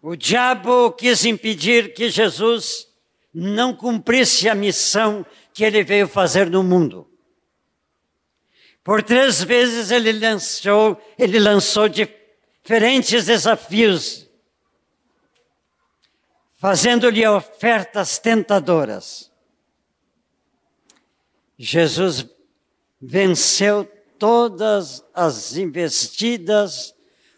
O 0.00 0.16
diabo 0.16 0.92
quis 0.92 1.24
impedir 1.24 1.92
que 1.92 2.08
Jesus 2.08 2.88
não 3.34 3.74
cumprisse 3.74 4.48
a 4.48 4.54
missão 4.54 5.26
que 5.52 5.62
ele 5.64 5.84
veio 5.84 6.08
fazer 6.08 6.48
no 6.48 6.62
mundo. 6.62 7.08
Por 8.88 9.02
três 9.02 9.44
vezes 9.44 9.90
ele 9.90 10.10
lançou, 10.12 10.98
ele 11.18 11.38
lançou 11.38 11.90
diferentes 11.90 13.26
desafios, 13.26 14.26
fazendo-lhe 16.56 17.28
ofertas 17.28 18.18
tentadoras. 18.18 19.30
Jesus 21.58 22.26
venceu 22.98 23.84
todas 24.18 25.04
as 25.12 25.54
investidas 25.58 26.94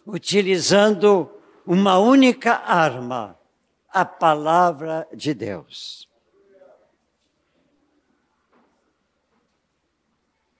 utilizando 0.07 1.29
uma 1.67 1.99
única 1.99 2.53
arma, 2.65 3.37
a 3.89 4.05
palavra 4.05 5.05
de 5.13 5.33
Deus. 5.33 6.09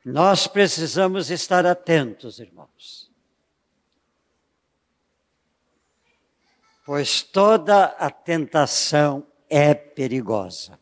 Nós 0.04 0.48
precisamos 0.48 1.30
estar 1.30 1.66
atentos, 1.66 2.40
irmãos. 2.40 3.12
Pois 6.84 7.22
toda 7.22 7.86
a 7.86 8.10
tentação 8.10 9.26
é 9.48 9.74
perigosa. 9.76 10.80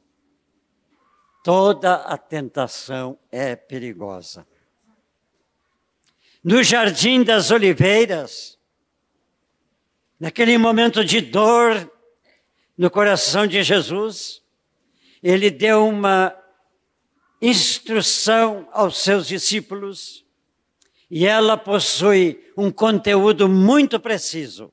Toda 1.44 1.96
a 1.96 2.18
tentação 2.18 3.20
é 3.30 3.56
perigosa. 3.56 4.48
No 6.42 6.64
Jardim 6.64 7.22
das 7.24 7.52
Oliveiras, 7.52 8.58
naquele 10.18 10.58
momento 10.58 11.04
de 11.04 11.20
dor 11.20 11.92
no 12.78 12.90
coração 12.90 13.46
de 13.46 13.62
Jesus, 13.62 14.42
ele 15.22 15.52
deu 15.52 15.86
uma 15.86 16.34
instrução 17.42 18.68
aos 18.72 19.02
seus 19.02 19.28
discípulos 19.28 20.26
e 21.10 21.26
ela 21.26 21.58
possui 21.58 22.52
um 22.56 22.72
conteúdo 22.72 23.50
muito 23.50 24.00
preciso. 24.00 24.72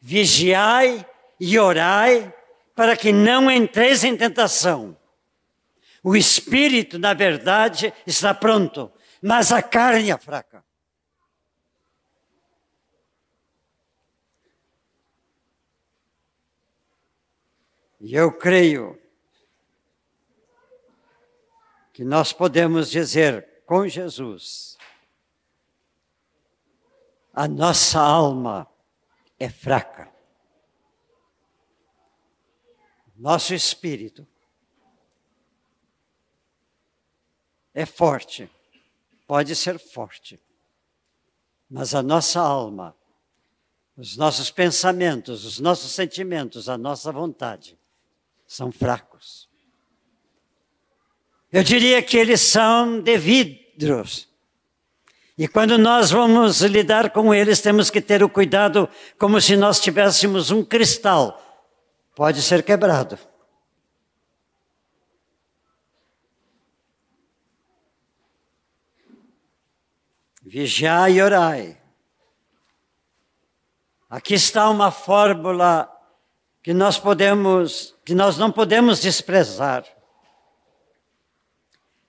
Vigiai 0.00 1.04
e 1.40 1.58
orai 1.58 2.32
para 2.74 2.96
que 2.96 3.12
não 3.12 3.50
entreis 3.50 4.04
em 4.04 4.16
tentação. 4.16 4.96
O 6.02 6.16
espírito, 6.16 6.98
na 6.98 7.12
verdade, 7.12 7.92
está 8.06 8.32
pronto, 8.32 8.90
mas 9.20 9.50
a 9.50 9.60
carne 9.60 10.10
é 10.10 10.18
fraca. 10.18 10.64
E 18.00 18.14
eu 18.14 18.30
creio 18.30 18.96
que 21.98 22.04
nós 22.04 22.32
podemos 22.32 22.92
dizer 22.92 23.64
com 23.66 23.88
Jesus: 23.88 24.78
a 27.32 27.48
nossa 27.48 27.98
alma 27.98 28.72
é 29.36 29.48
fraca. 29.48 30.08
Nosso 33.16 33.52
espírito 33.52 34.24
é 37.74 37.84
forte, 37.84 38.48
pode 39.26 39.56
ser 39.56 39.76
forte, 39.80 40.40
mas 41.68 41.96
a 41.96 42.00
nossa 42.00 42.38
alma, 42.38 42.96
os 43.96 44.16
nossos 44.16 44.52
pensamentos, 44.52 45.44
os 45.44 45.58
nossos 45.58 45.90
sentimentos, 45.90 46.68
a 46.68 46.78
nossa 46.78 47.10
vontade 47.10 47.76
são 48.46 48.70
fracos. 48.70 49.47
Eu 51.52 51.62
diria 51.62 52.02
que 52.02 52.16
eles 52.16 52.40
são 52.42 53.00
de 53.00 53.16
vidros. 53.16 54.28
E 55.36 55.46
quando 55.46 55.78
nós 55.78 56.10
vamos 56.10 56.60
lidar 56.62 57.10
com 57.10 57.32
eles, 57.32 57.60
temos 57.60 57.90
que 57.90 58.00
ter 58.00 58.22
o 58.22 58.28
cuidado 58.28 58.88
como 59.18 59.40
se 59.40 59.56
nós 59.56 59.80
tivéssemos 59.80 60.50
um 60.50 60.64
cristal. 60.64 61.40
Pode 62.14 62.42
ser 62.42 62.62
quebrado. 62.62 63.18
Vigiai 70.42 71.12
e 71.12 71.22
orai. 71.22 71.80
Aqui 74.10 74.34
está 74.34 74.68
uma 74.68 74.90
fórmula 74.90 75.88
que 76.62 76.74
nós 76.74 76.98
podemos, 76.98 77.94
que 78.04 78.14
nós 78.14 78.36
não 78.38 78.50
podemos 78.50 79.00
desprezar. 79.00 79.84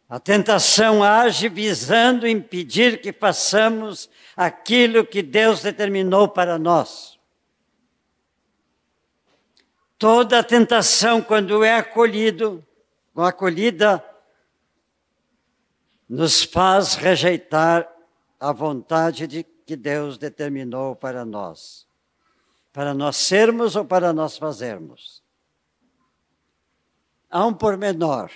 A 0.09 0.19
tentação 0.19 1.03
age 1.03 1.47
visando 1.47 2.27
impedir 2.27 2.99
que 2.99 3.13
façamos 3.13 4.09
aquilo 4.35 5.05
que 5.05 5.21
Deus 5.21 5.61
determinou 5.61 6.27
para 6.27 6.57
nós. 6.57 7.19
Toda 9.99 10.43
tentação, 10.43 11.21
quando 11.21 11.63
é 11.63 11.75
acolhido, 11.75 12.65
acolhida, 13.15 14.03
nos 16.07 16.41
faz 16.41 16.95
rejeitar 16.95 17.87
a 18.39 18.51
vontade 18.51 19.27
de 19.27 19.43
que 19.43 19.75
Deus 19.75 20.17
determinou 20.17 20.95
para 20.95 21.23
nós, 21.23 21.85
para 22.73 22.95
nós 22.95 23.15
sermos 23.15 23.75
ou 23.75 23.85
para 23.85 24.11
nós 24.11 24.39
fazermos. 24.39 25.21
Há 27.29 27.45
um 27.45 27.53
pormenor 27.53 28.31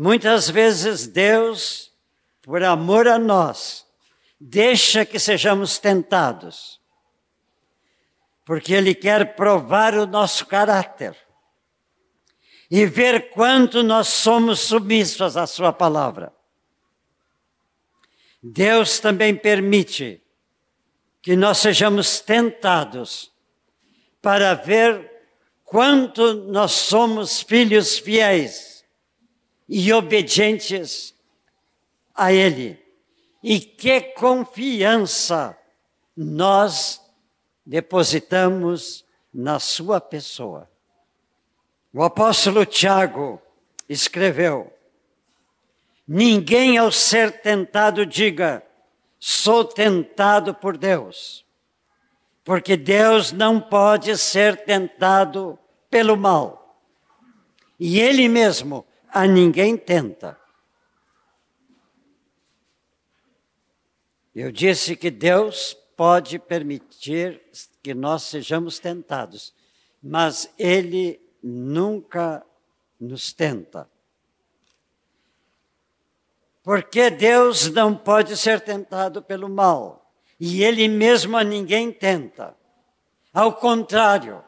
Muitas 0.00 0.48
vezes 0.48 1.08
Deus, 1.08 1.92
por 2.42 2.62
amor 2.62 3.08
a 3.08 3.18
nós, 3.18 3.84
deixa 4.38 5.04
que 5.04 5.18
sejamos 5.18 5.80
tentados, 5.80 6.80
porque 8.44 8.72
Ele 8.72 8.94
quer 8.94 9.34
provar 9.34 9.94
o 9.94 10.06
nosso 10.06 10.46
caráter 10.46 11.16
e 12.70 12.86
ver 12.86 13.30
quanto 13.30 13.82
nós 13.82 14.06
somos 14.06 14.60
submissos 14.60 15.36
à 15.36 15.48
Sua 15.48 15.72
palavra. 15.72 16.32
Deus 18.40 19.00
também 19.00 19.34
permite 19.34 20.22
que 21.20 21.34
nós 21.34 21.58
sejamos 21.58 22.20
tentados 22.20 23.32
para 24.22 24.54
ver 24.54 25.10
quanto 25.64 26.34
nós 26.34 26.70
somos 26.70 27.42
filhos 27.42 27.98
fiéis 27.98 28.77
e 29.68 29.92
obedientes 29.92 31.14
a 32.14 32.32
Ele. 32.32 32.82
E 33.42 33.60
que 33.60 34.00
confiança 34.00 35.56
nós 36.16 37.00
depositamos 37.64 39.04
na 39.32 39.60
Sua 39.60 40.00
pessoa. 40.00 40.68
O 41.92 42.02
apóstolo 42.02 42.64
Tiago 42.64 43.40
escreveu: 43.88 44.72
Ninguém 46.06 46.78
ao 46.78 46.90
ser 46.90 47.40
tentado 47.42 48.06
diga, 48.06 48.64
sou 49.20 49.64
tentado 49.64 50.54
por 50.54 50.76
Deus. 50.76 51.44
Porque 52.42 52.78
Deus 52.78 53.30
não 53.30 53.60
pode 53.60 54.16
ser 54.16 54.64
tentado 54.64 55.58
pelo 55.90 56.16
mal. 56.16 56.80
E 57.78 58.00
Ele 58.00 58.26
mesmo 58.26 58.86
a 59.10 59.26
ninguém 59.26 59.76
tenta. 59.76 60.38
Eu 64.34 64.52
disse 64.52 64.94
que 64.94 65.10
Deus 65.10 65.76
pode 65.96 66.38
permitir 66.38 67.42
que 67.82 67.92
nós 67.92 68.22
sejamos 68.22 68.78
tentados, 68.78 69.52
mas 70.00 70.52
Ele 70.56 71.20
nunca 71.42 72.46
nos 73.00 73.32
tenta. 73.32 73.90
Porque 76.62 77.10
Deus 77.10 77.68
não 77.70 77.96
pode 77.96 78.36
ser 78.36 78.60
tentado 78.60 79.22
pelo 79.22 79.48
mal, 79.48 80.12
e 80.38 80.62
Ele 80.62 80.86
mesmo 80.86 81.36
a 81.36 81.42
ninguém 81.42 81.90
tenta. 81.90 82.56
Ao 83.34 83.52
contrário, 83.52 84.44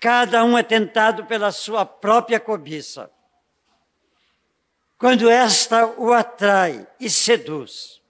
cada 0.00 0.44
um 0.44 0.58
é 0.58 0.62
tentado 0.62 1.26
pela 1.26 1.52
sua 1.52 1.86
própria 1.86 2.40
cobiça. 2.40 3.13
Quando 4.98 5.28
esta 5.28 5.86
o 5.86 6.12
atrai 6.12 6.86
e 6.98 7.10
seduz, 7.10 8.00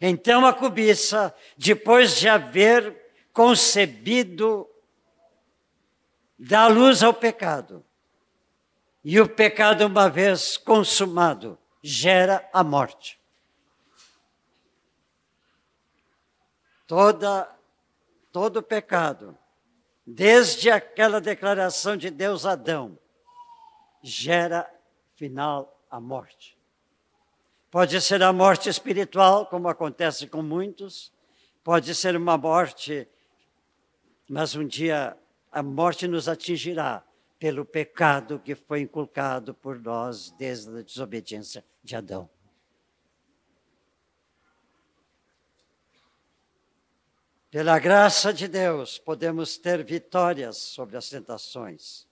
então 0.00 0.44
a 0.44 0.52
cobiça, 0.52 1.34
depois 1.56 2.16
de 2.16 2.28
haver 2.28 2.98
concebido, 3.32 4.68
dá 6.38 6.66
luz 6.66 7.02
ao 7.02 7.14
pecado. 7.14 7.84
E 9.04 9.20
o 9.20 9.28
pecado, 9.28 9.86
uma 9.86 10.08
vez 10.08 10.56
consumado, 10.56 11.58
gera 11.82 12.48
a 12.52 12.64
morte. 12.64 13.20
Toda, 16.86 17.48
todo 18.30 18.62
pecado, 18.62 19.36
desde 20.06 20.70
aquela 20.70 21.20
declaração 21.20 21.96
de 21.96 22.10
Deus 22.10 22.44
a 22.44 22.52
Adão, 22.52 22.98
gera 24.02 24.68
final 25.14 25.81
a 25.92 26.00
morte. 26.00 26.58
Pode 27.70 28.00
ser 28.00 28.22
a 28.22 28.32
morte 28.32 28.70
espiritual, 28.70 29.44
como 29.46 29.68
acontece 29.68 30.26
com 30.26 30.42
muitos, 30.42 31.12
pode 31.62 31.94
ser 31.94 32.16
uma 32.16 32.38
morte, 32.38 33.06
mas 34.28 34.56
um 34.56 34.66
dia 34.66 35.14
a 35.50 35.62
morte 35.62 36.08
nos 36.08 36.28
atingirá 36.28 37.04
pelo 37.38 37.64
pecado 37.66 38.38
que 38.38 38.54
foi 38.54 38.80
inculcado 38.80 39.52
por 39.52 39.78
nós 39.78 40.30
desde 40.38 40.78
a 40.78 40.82
desobediência 40.82 41.62
de 41.84 41.94
Adão. 41.94 42.28
Pela 47.50 47.78
graça 47.78 48.32
de 48.32 48.48
Deus, 48.48 48.98
podemos 48.98 49.58
ter 49.58 49.84
vitórias 49.84 50.56
sobre 50.56 50.96
as 50.96 51.10
tentações. 51.10 52.06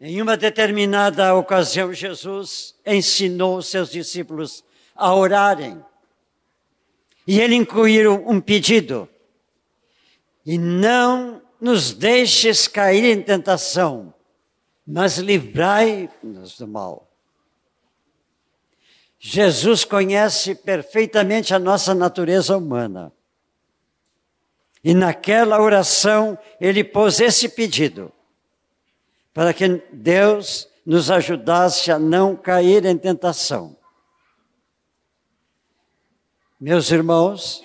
Em 0.00 0.22
uma 0.22 0.36
determinada 0.36 1.34
ocasião, 1.34 1.92
Jesus 1.92 2.76
ensinou 2.86 3.60
seus 3.60 3.90
discípulos 3.90 4.64
a 4.94 5.12
orarem. 5.12 5.84
E 7.26 7.40
ele 7.40 7.56
incluiu 7.56 8.24
um 8.26 8.40
pedido: 8.40 9.08
E 10.46 10.56
não 10.56 11.42
nos 11.60 11.92
deixes 11.92 12.68
cair 12.68 13.04
em 13.04 13.20
tentação, 13.20 14.14
mas 14.86 15.18
livrai-nos 15.18 16.56
do 16.56 16.68
mal. 16.68 17.10
Jesus 19.18 19.84
conhece 19.84 20.54
perfeitamente 20.54 21.52
a 21.52 21.58
nossa 21.58 21.92
natureza 21.92 22.56
humana. 22.56 23.12
E 24.84 24.94
naquela 24.94 25.60
oração 25.60 26.38
ele 26.60 26.84
pôs 26.84 27.18
esse 27.18 27.48
pedido 27.48 28.12
para 29.38 29.54
que 29.54 29.68
Deus 29.92 30.68
nos 30.84 31.12
ajudasse 31.12 31.92
a 31.92 31.96
não 31.96 32.34
cair 32.34 32.84
em 32.84 32.98
tentação. 32.98 33.76
Meus 36.60 36.90
irmãos, 36.90 37.64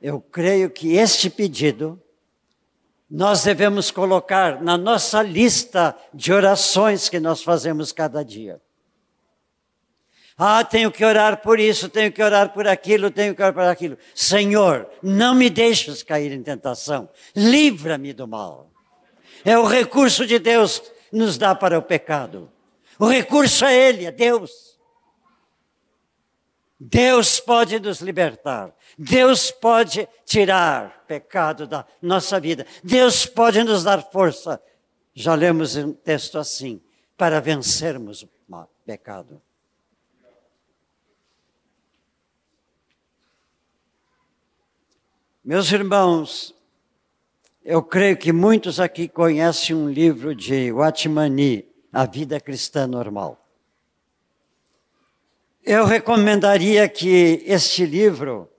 eu 0.00 0.20
creio 0.20 0.70
que 0.70 0.94
este 0.94 1.28
pedido 1.28 2.00
nós 3.10 3.42
devemos 3.42 3.90
colocar 3.90 4.62
na 4.62 4.78
nossa 4.78 5.20
lista 5.20 5.98
de 6.14 6.32
orações 6.32 7.08
que 7.08 7.18
nós 7.18 7.42
fazemos 7.42 7.90
cada 7.90 8.24
dia. 8.24 8.62
Ah, 10.38 10.62
tenho 10.62 10.92
que 10.92 11.04
orar 11.04 11.42
por 11.42 11.58
isso, 11.58 11.88
tenho 11.88 12.12
que 12.12 12.22
orar 12.22 12.52
por 12.52 12.68
aquilo, 12.68 13.10
tenho 13.10 13.34
que 13.34 13.42
orar 13.42 13.52
por 13.52 13.64
aquilo. 13.64 13.98
Senhor, 14.14 14.88
não 15.02 15.34
me 15.34 15.50
deixes 15.50 16.04
cair 16.04 16.30
em 16.30 16.40
tentação, 16.44 17.08
livra-me 17.34 18.12
do 18.12 18.28
mal. 18.28 18.73
É 19.44 19.58
o 19.58 19.66
recurso 19.66 20.26
de 20.26 20.38
Deus 20.38 20.78
que 20.78 21.16
nos 21.16 21.36
dá 21.36 21.54
para 21.54 21.78
o 21.78 21.82
pecado. 21.82 22.50
O 22.98 23.06
recurso 23.06 23.64
é 23.64 23.74
Ele, 23.74 24.06
é 24.06 24.12
Deus. 24.12 24.78
Deus 26.78 27.40
pode 27.40 27.78
nos 27.78 28.00
libertar. 28.00 28.74
Deus 28.98 29.50
pode 29.50 30.08
tirar 30.24 31.04
pecado 31.06 31.66
da 31.66 31.86
nossa 32.00 32.38
vida. 32.40 32.66
Deus 32.82 33.26
pode 33.26 33.62
nos 33.62 33.84
dar 33.84 34.02
força. 34.02 34.62
Já 35.14 35.34
lemos 35.34 35.76
um 35.76 35.92
texto 35.92 36.38
assim, 36.38 36.82
para 37.16 37.40
vencermos 37.40 38.22
o 38.22 38.28
pecado. 38.84 39.40
Meus 45.44 45.70
irmãos, 45.70 46.53
eu 47.64 47.82
creio 47.82 48.16
que 48.16 48.30
muitos 48.30 48.78
aqui 48.78 49.08
conhecem 49.08 49.74
um 49.74 49.88
livro 49.88 50.34
de 50.34 50.70
Watmani, 50.70 51.66
A 51.90 52.04
Vida 52.04 52.38
Cristã 52.38 52.86
Normal. 52.86 53.40
Eu 55.62 55.86
recomendaria 55.86 56.86
que 56.90 57.42
este 57.46 57.86
livro 57.86 58.50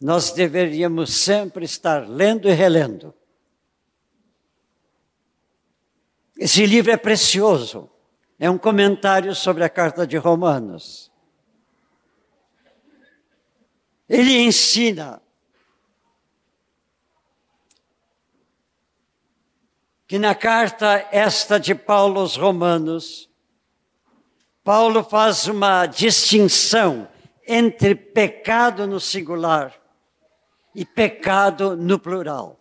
nós 0.00 0.30
deveríamos 0.30 1.16
sempre 1.16 1.64
estar 1.64 2.08
lendo 2.08 2.48
e 2.48 2.52
relendo. 2.52 3.12
Esse 6.38 6.64
livro 6.64 6.92
é 6.92 6.96
precioso. 6.96 7.90
É 8.38 8.48
um 8.48 8.58
comentário 8.58 9.34
sobre 9.34 9.64
a 9.64 9.68
carta 9.68 10.06
de 10.06 10.16
Romanos. 10.16 11.10
Ele 14.08 14.38
ensina 14.38 15.20
que 20.06 20.18
na 20.18 20.34
carta 20.34 21.08
esta 21.10 21.58
de 21.58 21.74
Paulo 21.74 22.20
aos 22.20 22.36
Romanos, 22.36 23.28
Paulo 24.62 25.02
faz 25.02 25.46
uma 25.46 25.86
distinção 25.86 27.08
entre 27.46 27.94
pecado 27.94 28.86
no 28.86 29.00
singular 29.00 29.74
e 30.74 30.84
pecado 30.84 31.76
no 31.76 31.98
plural. 31.98 32.60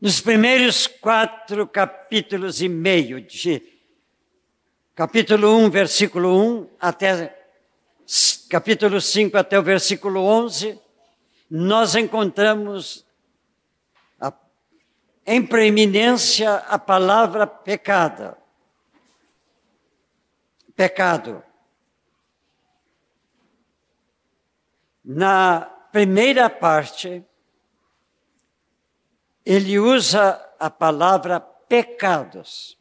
Nos 0.00 0.20
primeiros 0.20 0.86
quatro 0.86 1.66
capítulos 1.66 2.60
e 2.60 2.68
meio, 2.68 3.20
de 3.20 3.62
capítulo 4.94 5.56
1, 5.58 5.70
versículo 5.70 6.60
1, 6.60 6.68
até 6.80 7.38
capítulo 8.50 9.00
5, 9.00 9.36
até 9.38 9.58
o 9.58 9.62
versículo 9.62 10.22
11, 10.22 10.78
nós 11.48 11.94
encontramos 11.94 13.06
em 15.26 15.44
preeminência 15.44 16.54
a 16.54 16.78
palavra 16.78 17.46
pecada. 17.46 18.36
Pecado. 20.74 21.42
Na 25.04 25.60
primeira 25.92 26.48
parte, 26.48 27.24
ele 29.44 29.78
usa 29.78 30.40
a 30.58 30.70
palavra 30.70 31.40
pecados. 31.40 32.78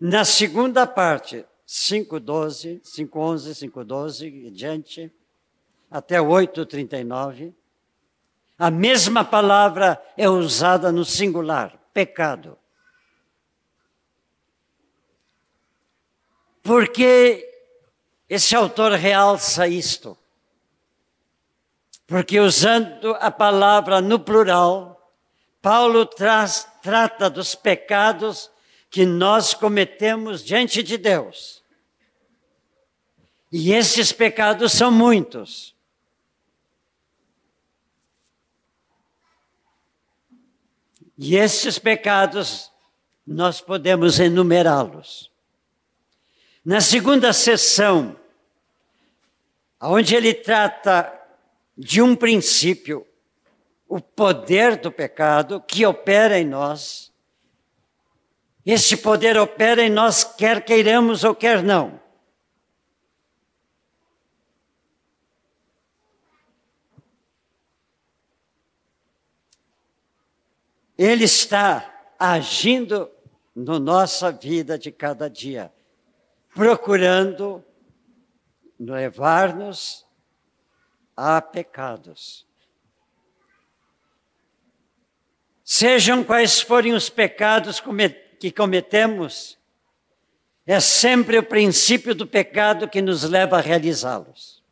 Na 0.00 0.24
segunda 0.24 0.86
parte, 0.86 1.44
5.12, 1.66 2.80
5.11, 2.82 3.70
5.12 3.70 4.46
e 4.46 4.50
diante, 4.50 5.12
até 5.90 6.18
8.39, 6.18 7.52
a 8.58 8.70
mesma 8.70 9.24
palavra 9.24 10.02
é 10.16 10.28
usada 10.28 10.90
no 10.90 11.04
singular, 11.04 11.78
pecado. 11.94 12.58
Porque 16.62 17.48
esse 18.28 18.56
autor 18.56 18.92
realça 18.92 19.68
isto? 19.68 20.18
Porque 22.06 22.40
usando 22.40 23.14
a 23.20 23.30
palavra 23.30 24.00
no 24.00 24.18
plural, 24.18 25.14
Paulo 25.62 26.04
traz, 26.04 26.66
trata 26.82 27.30
dos 27.30 27.54
pecados 27.54 28.50
que 28.90 29.06
nós 29.06 29.54
cometemos 29.54 30.42
diante 30.42 30.82
de 30.82 30.98
Deus. 30.98 31.62
E 33.52 33.72
esses 33.72 34.10
pecados 34.10 34.72
são 34.72 34.90
muitos. 34.90 35.77
E 41.18 41.34
esses 41.36 41.80
pecados 41.80 42.70
nós 43.26 43.60
podemos 43.60 44.20
enumerá-los. 44.20 45.30
Na 46.64 46.80
segunda 46.80 47.32
sessão, 47.32 48.16
onde 49.80 50.14
ele 50.14 50.32
trata 50.32 51.12
de 51.76 52.00
um 52.00 52.14
princípio, 52.14 53.04
o 53.88 54.00
poder 54.00 54.76
do 54.76 54.92
pecado 54.92 55.60
que 55.66 55.84
opera 55.84 56.38
em 56.38 56.44
nós, 56.44 57.12
esse 58.64 58.98
poder 58.98 59.36
opera 59.38 59.82
em 59.82 59.90
nós, 59.90 60.22
quer 60.22 60.64
queiramos 60.64 61.24
ou 61.24 61.34
quer 61.34 61.62
não. 61.62 61.98
Ele 70.98 71.24
está 71.24 72.12
agindo 72.18 73.08
na 73.54 73.78
nossa 73.78 74.32
vida 74.32 74.76
de 74.76 74.90
cada 74.90 75.30
dia, 75.30 75.72
procurando 76.52 77.64
levar-nos 78.78 80.04
a 81.16 81.40
pecados. 81.40 82.44
Sejam 85.62 86.24
quais 86.24 86.60
forem 86.60 86.94
os 86.94 87.08
pecados 87.08 87.80
que 88.40 88.50
cometemos, 88.50 89.56
é 90.66 90.80
sempre 90.80 91.38
o 91.38 91.42
princípio 91.42 92.14
do 92.14 92.26
pecado 92.26 92.88
que 92.88 93.00
nos 93.00 93.22
leva 93.22 93.58
a 93.58 93.60
realizá-los. 93.60 94.64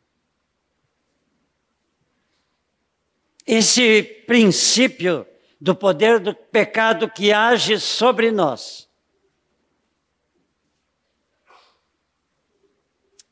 Esse 3.45 4.03
princípio 4.03 5.25
do 5.59 5.75
poder 5.75 6.19
do 6.19 6.33
pecado 6.33 7.09
que 7.09 7.31
age 7.31 7.79
sobre 7.79 8.31
nós. 8.31 8.87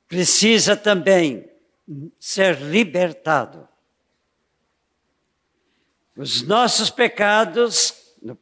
Precisa 0.07 0.75
também 0.75 1.49
ser 2.19 2.59
libertado. 2.61 3.67
Os 6.15 6.41
nossos 6.41 6.89
pecados, 6.89 8.15
no, 8.21 8.37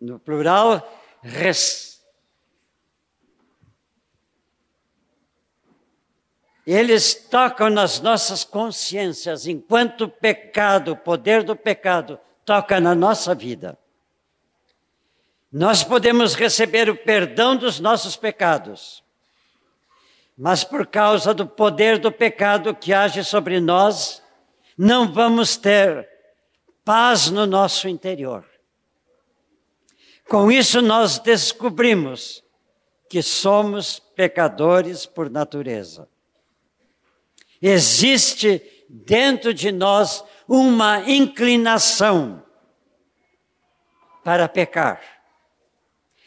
no 0.00 0.18
plural, 0.18 0.82
res, 1.22 2.04
eles 6.66 7.14
tocam 7.14 7.70
nas 7.70 8.00
nossas 8.00 8.42
consciências, 8.42 9.46
enquanto 9.46 10.02
o 10.02 10.08
pecado, 10.08 10.92
o 10.92 10.96
poder 10.96 11.44
do 11.44 11.54
pecado, 11.54 12.18
toca 12.46 12.80
na 12.80 12.94
nossa 12.94 13.34
vida. 13.34 13.76
Nós 15.52 15.82
podemos 15.82 16.34
receber 16.34 16.88
o 16.88 16.96
perdão 16.96 17.56
dos 17.56 17.80
nossos 17.80 18.14
pecados, 18.14 19.02
mas 20.38 20.62
por 20.62 20.86
causa 20.86 21.34
do 21.34 21.46
poder 21.46 21.98
do 21.98 22.12
pecado 22.12 22.74
que 22.74 22.92
age 22.92 23.24
sobre 23.24 23.58
nós, 23.58 24.22
não 24.78 25.12
vamos 25.12 25.56
ter 25.56 26.08
paz 26.84 27.30
no 27.30 27.46
nosso 27.46 27.88
interior. 27.88 28.46
Com 30.28 30.50
isso, 30.50 30.80
nós 30.82 31.18
descobrimos 31.18 32.44
que 33.08 33.22
somos 33.22 33.98
pecadores 33.98 35.06
por 35.06 35.30
natureza. 35.30 36.08
Existe 37.62 38.62
dentro 38.88 39.54
de 39.54 39.72
nós 39.72 40.22
uma 40.48 41.00
inclinação 41.10 42.42
para 44.22 44.48
pecar 44.48 45.00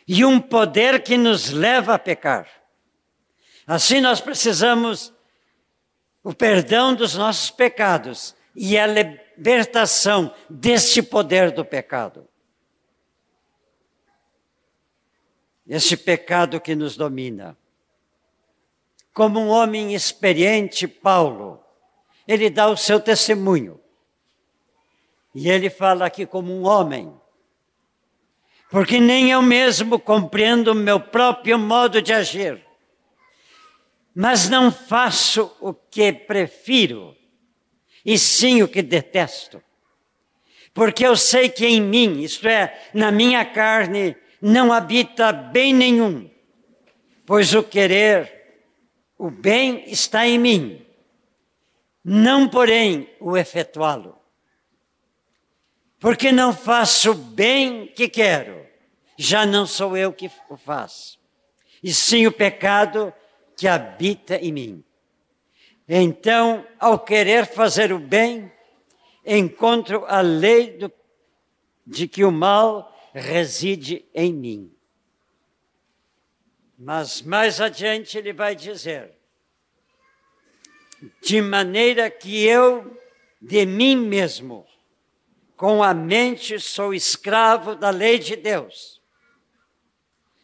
e 0.07 0.25
um 0.25 0.39
poder 0.39 1.03
que 1.03 1.17
nos 1.17 1.51
leva 1.51 1.93
a 1.93 1.99
pecar. 1.99 2.47
Assim 3.67 4.01
nós 4.01 4.19
precisamos 4.19 5.13
o 6.23 6.33
perdão 6.33 6.95
dos 6.95 7.15
nossos 7.15 7.51
pecados 7.51 8.35
e 8.55 8.77
a 8.77 8.87
libertação 8.87 10.33
deste 10.49 11.03
poder 11.03 11.51
do 11.51 11.63
pecado. 11.63 12.27
Esse 15.67 15.95
pecado 15.95 16.59
que 16.59 16.75
nos 16.75 16.97
domina. 16.97 17.55
Como 19.13 19.39
um 19.39 19.49
homem 19.49 19.93
experiente, 19.93 20.87
Paulo, 20.87 21.63
ele 22.27 22.49
dá 22.49 22.67
o 22.67 22.75
seu 22.75 22.99
testemunho. 22.99 23.79
E 25.33 25.49
ele 25.49 25.69
fala 25.69 26.05
aqui 26.05 26.25
como 26.25 26.51
um 26.51 26.65
homem. 26.65 27.13
Porque 28.69 28.99
nem 28.99 29.31
eu 29.31 29.41
mesmo 29.41 29.99
compreendo 29.99 30.71
o 30.71 30.75
meu 30.75 30.99
próprio 30.99 31.57
modo 31.57 32.01
de 32.01 32.13
agir. 32.13 32.63
Mas 34.13 34.49
não 34.49 34.71
faço 34.71 35.55
o 35.61 35.73
que 35.73 36.11
prefiro, 36.11 37.15
e 38.05 38.17
sim 38.17 38.61
o 38.61 38.67
que 38.67 38.81
detesto. 38.81 39.63
Porque 40.73 41.05
eu 41.05 41.15
sei 41.15 41.49
que 41.49 41.65
em 41.65 41.81
mim, 41.81 42.21
isto 42.21 42.47
é, 42.47 42.89
na 42.93 43.11
minha 43.11 43.45
carne, 43.45 44.15
não 44.41 44.73
habita 44.73 45.31
bem 45.31 45.73
nenhum, 45.73 46.29
pois 47.25 47.53
o 47.53 47.63
querer, 47.63 48.61
o 49.17 49.29
bem 49.29 49.83
está 49.87 50.27
em 50.27 50.37
mim, 50.37 50.85
não 52.03 52.47
porém 52.47 53.09
o 53.19 53.37
efetuá-lo. 53.37 54.18
Porque 55.99 56.31
não 56.31 56.53
faço 56.53 57.11
o 57.11 57.15
bem 57.15 57.87
que 57.87 58.07
quero, 58.07 58.65
já 59.17 59.45
não 59.45 59.65
sou 59.65 59.97
eu 59.97 60.13
que 60.13 60.31
o 60.49 60.55
faço, 60.55 61.19
e 61.83 61.93
sim 61.93 62.25
o 62.25 62.31
pecado 62.31 63.13
que 63.57 63.67
habita 63.67 64.37
em 64.37 64.53
mim. 64.53 64.83
Então, 65.87 66.65
ao 66.79 66.99
querer 66.99 67.45
fazer 67.45 67.91
o 67.91 67.99
bem, 67.99 68.49
encontro 69.25 70.05
a 70.07 70.21
lei 70.21 70.77
do, 70.77 70.91
de 71.85 72.07
que 72.07 72.23
o 72.23 72.31
mal 72.31 72.95
reside 73.13 74.05
em 74.13 74.31
mim. 74.31 74.71
Mas 76.77 77.21
mais 77.21 77.59
adiante 77.59 78.17
ele 78.17 78.31
vai 78.31 78.55
dizer: 78.55 79.11
de 81.21 81.41
maneira 81.41 82.09
que 82.09 82.45
eu, 82.45 82.97
de 83.41 83.65
mim 83.65 83.97
mesmo, 83.97 84.65
com 85.59 85.83
a 85.83 85.93
mente 85.93 86.57
sou 86.57 86.93
escravo 86.93 87.75
da 87.75 87.89
lei 87.89 88.17
de 88.17 88.37
Deus. 88.37 89.01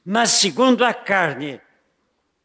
Mas 0.03 0.31
segundo 0.31 0.83
a 0.83 0.93
carne, 0.93 1.61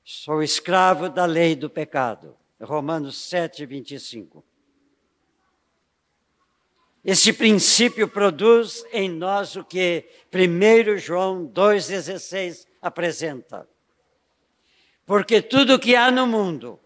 sou 0.04 0.40
escravo 0.40 1.08
da 1.08 1.26
lei 1.26 1.56
do 1.56 1.68
pecado. 1.68 2.36
Romanos 2.60 3.28
7, 3.28 3.66
25. 3.66 4.44
Esse 7.04 7.32
princípio 7.32 8.06
produz 8.06 8.84
em 8.92 9.10
nós 9.10 9.56
o 9.56 9.64
que 9.64 10.08
1 10.32 10.96
João 10.96 11.48
2,16 11.48 12.68
apresenta. 12.80 13.68
Porque 15.04 15.42
tudo 15.42 15.76
que 15.76 15.96
há 15.96 16.08
no 16.08 16.24
mundo, 16.24 16.78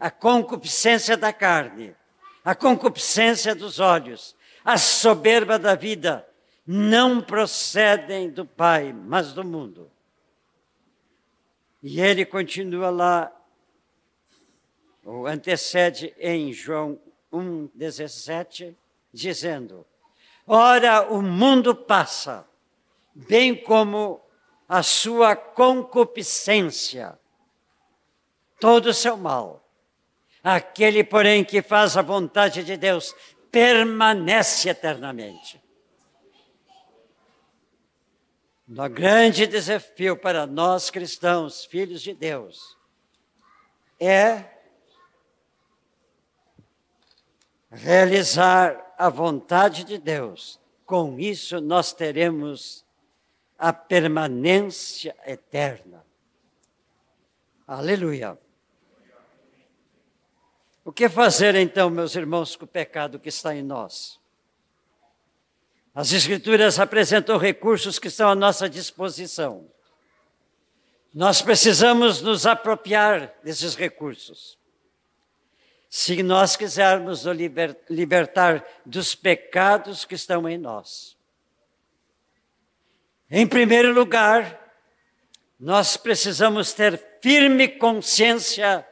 a 0.00 0.10
concupiscência 0.10 1.14
da 1.14 1.30
carne, 1.30 1.94
a 2.42 2.54
concupiscência 2.54 3.54
dos 3.54 3.80
olhos, 3.80 4.34
a 4.66 4.76
soberba 4.76 5.60
da 5.60 5.76
vida 5.76 6.28
não 6.66 7.22
procedem 7.22 8.28
do 8.28 8.44
Pai, 8.44 8.92
mas 8.92 9.32
do 9.32 9.44
mundo. 9.44 9.88
E 11.80 12.00
ele 12.00 12.26
continua 12.26 12.90
lá, 12.90 13.32
ou 15.04 15.28
antecede 15.28 16.12
em 16.18 16.52
João 16.52 16.98
1,17, 17.32 18.74
dizendo: 19.12 19.86
Ora, 20.44 21.12
o 21.12 21.22
mundo 21.22 21.72
passa, 21.72 22.44
bem 23.14 23.54
como 23.54 24.20
a 24.68 24.82
sua 24.82 25.36
concupiscência, 25.36 27.16
todo 28.58 28.86
o 28.86 28.94
seu 28.94 29.16
mal. 29.16 29.62
Aquele, 30.42 31.04
porém, 31.04 31.44
que 31.44 31.62
faz 31.62 31.96
a 31.96 32.02
vontade 32.02 32.64
de 32.64 32.76
Deus 32.76 33.14
permanece 33.50 34.68
eternamente. 34.68 35.62
O 38.68 38.88
grande 38.88 39.46
desafio 39.46 40.16
para 40.16 40.46
nós 40.46 40.90
cristãos, 40.90 41.64
filhos 41.64 42.02
de 42.02 42.12
Deus, 42.12 42.76
é 44.00 44.44
realizar 47.70 48.94
a 48.98 49.08
vontade 49.08 49.84
de 49.84 49.98
Deus. 49.98 50.60
Com 50.84 51.18
isso, 51.18 51.60
nós 51.60 51.92
teremos 51.92 52.84
a 53.58 53.72
permanência 53.72 55.16
eterna. 55.24 56.04
Aleluia. 57.66 58.38
O 60.86 60.92
que 60.92 61.08
fazer 61.08 61.56
então, 61.56 61.90
meus 61.90 62.14
irmãos, 62.14 62.54
com 62.54 62.64
o 62.64 62.68
pecado 62.68 63.18
que 63.18 63.28
está 63.28 63.52
em 63.52 63.60
nós? 63.60 64.20
As 65.92 66.12
Escrituras 66.12 66.78
apresentam 66.78 67.38
recursos 67.38 67.98
que 67.98 68.06
estão 68.06 68.28
à 68.28 68.36
nossa 68.36 68.70
disposição. 68.70 69.68
Nós 71.12 71.42
precisamos 71.42 72.22
nos 72.22 72.46
apropriar 72.46 73.34
desses 73.42 73.74
recursos. 73.74 74.56
Se 75.90 76.22
nós 76.22 76.54
quisermos 76.54 77.24
nos 77.24 77.36
libertar 77.90 78.64
dos 78.86 79.12
pecados 79.12 80.04
que 80.04 80.14
estão 80.14 80.48
em 80.48 80.56
nós. 80.56 81.16
Em 83.28 83.44
primeiro 83.44 83.92
lugar, 83.92 84.72
nós 85.58 85.96
precisamos 85.96 86.72
ter 86.72 87.18
firme 87.20 87.66
consciência 87.66 88.86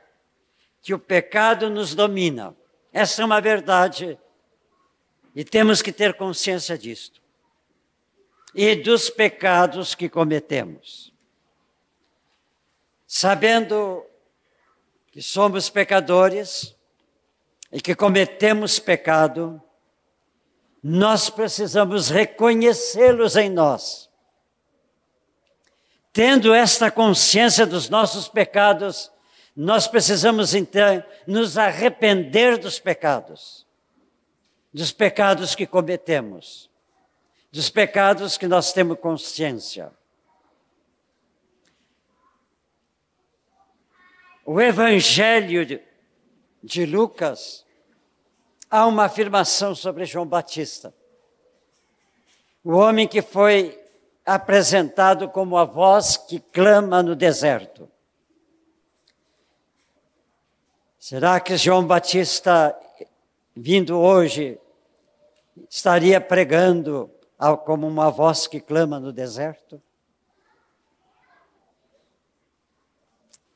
que 0.84 0.92
o 0.92 0.98
pecado 0.98 1.70
nos 1.70 1.94
domina. 1.94 2.54
Essa 2.92 3.22
é 3.22 3.24
uma 3.24 3.40
verdade 3.40 4.18
e 5.34 5.42
temos 5.42 5.80
que 5.80 5.90
ter 5.90 6.12
consciência 6.12 6.76
disto. 6.76 7.22
E 8.54 8.76
dos 8.76 9.08
pecados 9.08 9.94
que 9.94 10.10
cometemos. 10.10 11.12
Sabendo 13.06 14.04
que 15.10 15.22
somos 15.22 15.70
pecadores 15.70 16.76
e 17.72 17.80
que 17.80 17.94
cometemos 17.94 18.78
pecado, 18.78 19.60
nós 20.82 21.30
precisamos 21.30 22.10
reconhecê-los 22.10 23.36
em 23.36 23.48
nós. 23.48 24.10
Tendo 26.12 26.52
esta 26.52 26.90
consciência 26.90 27.66
dos 27.66 27.88
nossos 27.88 28.28
pecados, 28.28 29.13
nós 29.56 29.86
precisamos 29.86 30.54
então 30.54 31.02
nos 31.26 31.56
arrepender 31.56 32.58
dos 32.58 32.78
pecados 32.78 33.64
dos 34.74 34.90
pecados 34.90 35.54
que 35.54 35.68
cometemos, 35.68 36.68
dos 37.52 37.70
pecados 37.70 38.36
que 38.36 38.48
nós 38.48 38.72
temos 38.72 38.98
consciência. 38.98 39.92
O 44.44 44.60
Evangelho 44.60 45.64
de, 45.64 45.80
de 46.60 46.84
Lucas, 46.84 47.64
há 48.68 48.84
uma 48.84 49.04
afirmação 49.04 49.76
sobre 49.76 50.04
João 50.04 50.26
Batista. 50.26 50.92
O 52.64 52.72
homem 52.72 53.06
que 53.06 53.22
foi 53.22 53.80
apresentado 54.26 55.28
como 55.28 55.56
a 55.56 55.64
voz 55.64 56.16
que 56.16 56.40
clama 56.40 57.00
no 57.00 57.14
deserto. 57.14 57.88
Será 61.06 61.38
que 61.38 61.54
João 61.58 61.86
Batista, 61.86 62.74
vindo 63.54 63.98
hoje 63.98 64.58
estaria 65.68 66.18
pregando 66.18 67.10
como 67.66 67.86
uma 67.86 68.10
voz 68.10 68.46
que 68.46 68.58
clama 68.58 68.98
no 68.98 69.12
deserto? 69.12 69.82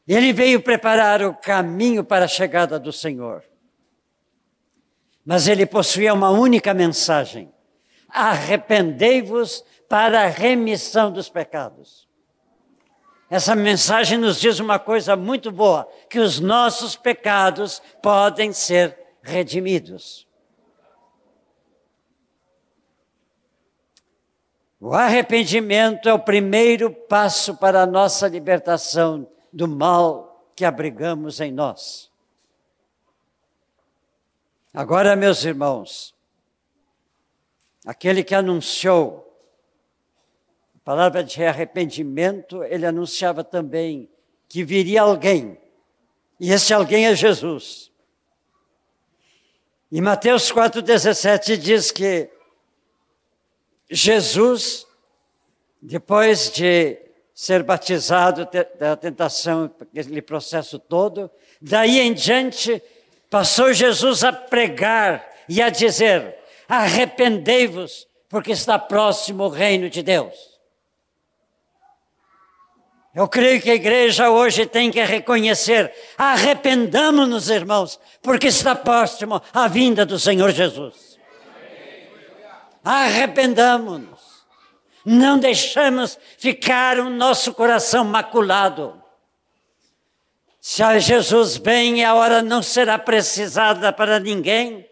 Ele 0.07 0.31
veio 0.31 0.61
preparar 0.63 1.23
o 1.23 1.35
caminho 1.35 2.05
para 2.05 2.27
a 2.27 2.29
chegada 2.29 2.79
do 2.79 2.93
Senhor. 2.93 3.43
Mas 5.25 5.49
ele 5.49 5.65
possuía 5.65 6.13
uma 6.13 6.29
única 6.29 6.75
mensagem: 6.75 7.51
arrependei-vos 8.11 9.65
para 9.89 10.25
a 10.25 10.29
remissão 10.29 11.11
dos 11.11 11.31
pecados. 11.31 12.08
Essa 13.31 13.55
mensagem 13.55 14.17
nos 14.17 14.41
diz 14.41 14.59
uma 14.59 14.79
coisa 14.79 15.15
muito 15.15 15.53
boa: 15.53 15.87
que 16.09 16.19
os 16.19 16.41
nossos 16.41 16.97
pecados 16.97 17.83
podem 18.03 18.53
ser 18.53 18.97
redimidos. 19.23 20.27
O 24.81 24.95
arrependimento 24.95 26.09
é 26.09 26.13
o 26.13 26.21
primeiro 26.21 26.91
passo 26.91 27.57
para 27.57 27.83
a 27.83 27.87
nossa 27.87 28.29
libertação 28.29 29.29
do 29.53 29.67
mal 29.67 30.53
que 30.55 30.65
abrigamos 30.65 31.41
em 31.41 31.51
nós. 31.51 32.11
Agora, 34.73 35.17
meus 35.17 35.45
irmãos, 35.45 36.15
aquele 37.85 38.23
que 38.23 38.35
anunciou 38.35 39.28
palavra 40.89 41.23
de 41.23 41.45
arrependimento, 41.45 42.65
ele 42.65 42.87
anunciava 42.87 43.45
também 43.45 44.09
que 44.49 44.65
viria 44.65 45.03
alguém, 45.03 45.61
e 46.41 46.51
esse 46.51 46.73
alguém 46.73 47.05
é 47.05 47.15
Jesus. 47.15 47.93
E 49.93 50.01
Mateus 50.01 50.51
4,17 50.51 51.59
diz 51.59 51.91
que 51.91 52.31
Jesus, 53.91 54.87
depois 55.83 56.51
de 56.51 56.97
ser 57.35 57.63
batizado 57.63 58.49
da 58.79 58.97
tentação, 58.97 59.71
aquele 59.83 60.23
processo 60.23 60.79
todo, 60.79 61.31
daí 61.61 61.99
em 62.01 62.15
diante, 62.15 62.83
passou 63.29 63.75
Jesus 63.75 64.25
a 64.25 64.33
pregar 64.33 65.31
e 65.47 65.61
a 65.61 65.69
dizer: 65.69 66.35
arrependei-vos, 66.67 68.09
porque 68.27 68.53
está 68.53 68.79
próximo 68.79 69.45
o 69.45 69.49
reino 69.51 69.91
de 69.91 70.03
Deus. 70.03 70.48
Eu 73.19 73.27
creio 73.27 73.61
que 73.61 73.71
a 73.71 73.75
igreja 73.75 74.31
hoje 74.31 74.65
tem 74.65 74.91
que 74.91 75.03
reconhecer: 75.03 75.93
arrependamos-nos, 76.17 77.51
irmãos, 77.51 77.99
porque 78.23 78.47
está 78.47 78.75
próximo 78.75 79.43
a 79.53 79.67
vinda 79.67 80.07
do 80.07 80.19
Senhor 80.19 80.53
Jesus 80.53 81.09
arrependamos-nos. 82.89 84.19
Não 85.05 85.39
deixamos 85.39 86.19
ficar 86.39 86.99
o 86.99 87.11
nosso 87.11 87.53
coração 87.53 88.05
maculado. 88.05 89.03
Se 90.61 90.83
a 90.83 90.99
Jesus 90.99 91.57
vem, 91.57 92.05
a 92.05 92.15
hora 92.15 92.43
não 92.43 92.63
será 92.63 92.99
precisada 92.99 93.93
para 93.93 94.19
ninguém. 94.19 94.87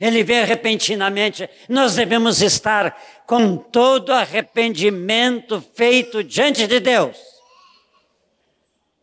Ele 0.00 0.22
vem 0.22 0.44
repentinamente. 0.44 1.48
Nós 1.68 1.94
devemos 1.94 2.42
estar 2.42 2.96
com 3.26 3.56
todo 3.56 4.12
arrependimento 4.12 5.64
feito 5.74 6.22
diante 6.22 6.66
de 6.66 6.80
Deus, 6.80 7.16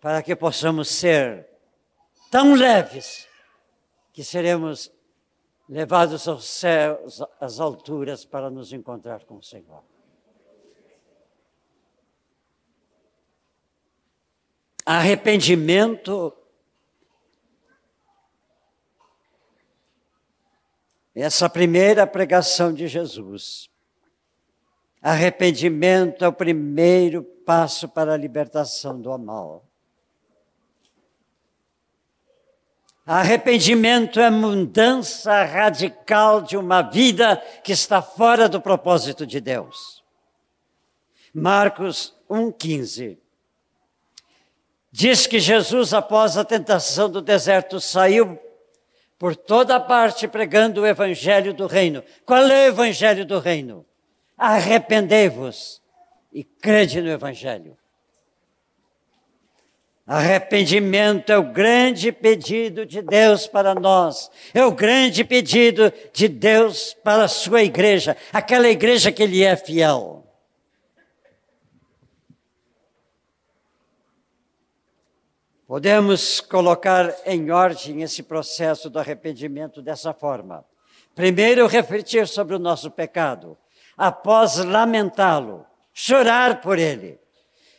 para 0.01 0.21
que 0.21 0.35
possamos 0.35 0.87
ser 0.89 1.47
tão 2.29 2.53
leves 2.53 3.27
que 4.13 4.23
seremos 4.23 4.91
levados 5.67 6.27
aos 6.27 6.45
céus, 6.45 7.21
às 7.39 7.59
alturas, 7.59 8.23
para 8.23 8.49
nos 8.49 8.71
encontrar 8.71 9.25
com 9.25 9.37
o 9.37 9.43
Senhor. 9.43 9.83
Arrependimento 14.85 16.33
essa 21.13 21.49
primeira 21.49 22.07
pregação 22.07 22.71
de 22.71 22.87
Jesus. 22.87 23.69
Arrependimento 25.01 26.23
é 26.23 26.27
o 26.27 26.33
primeiro 26.33 27.23
passo 27.23 27.89
para 27.89 28.13
a 28.13 28.17
libertação 28.17 29.01
do 29.01 29.17
mal. 29.17 29.66
Arrependimento 33.07 34.19
é 34.19 34.29
mudança 34.29 35.41
radical 35.45 36.41
de 36.41 36.57
uma 36.57 36.81
vida 36.81 37.37
que 37.63 37.71
está 37.71 38.01
fora 38.01 38.49
do 38.49 38.59
propósito 38.59 39.25
de 39.25 39.39
Deus. 39.39 40.03
Marcos 41.33 42.13
1,15 42.29 43.17
diz 44.91 45.25
que 45.25 45.39
Jesus, 45.39 45.93
após 45.93 46.35
a 46.35 46.43
tentação 46.43 47.09
do 47.09 47.21
deserto, 47.21 47.79
saiu 47.79 48.37
por 49.17 49.37
toda 49.37 49.79
parte 49.79 50.27
pregando 50.27 50.81
o 50.81 50.85
evangelho 50.85 51.53
do 51.53 51.65
reino. 51.65 52.03
Qual 52.25 52.43
é 52.43 52.65
o 52.65 52.67
evangelho 52.67 53.25
do 53.25 53.39
reino? 53.39 53.85
Arrependei-vos 54.37 55.81
e 56.33 56.43
crede 56.43 57.01
no 57.01 57.09
evangelho. 57.09 57.77
Arrependimento 60.07 61.29
é 61.33 61.37
o 61.37 61.51
grande 61.51 62.13
pedido 62.13 62.85
de 62.85 63.01
Deus 63.01 63.45
para 63.45 63.75
nós, 63.75 64.31
é 64.53 64.63
o 64.63 64.71
grande 64.71 65.25
pedido 65.25 65.91
de 66.13 66.29
Deus 66.29 66.93
para 67.03 67.25
a 67.25 67.27
sua 67.27 67.61
igreja, 67.61 68.15
aquela 68.31 68.69
igreja 68.69 69.11
que 69.11 69.21
Ele 69.21 69.43
é 69.43 69.53
fiel. 69.57 70.25
Podemos 75.67 76.39
colocar 76.39 77.13
em 77.25 77.51
ordem 77.51 78.01
esse 78.01 78.23
processo 78.23 78.89
do 78.89 78.99
arrependimento 78.99 79.81
dessa 79.81 80.13
forma. 80.13 80.63
Primeiro, 81.13 81.67
refletir 81.67 82.29
sobre 82.29 82.55
o 82.55 82.59
nosso 82.59 82.89
pecado. 82.89 83.57
Após 83.97 84.55
lamentá-lo, 84.55 85.65
chorar 85.93 86.61
por 86.61 86.79
ele, 86.79 87.19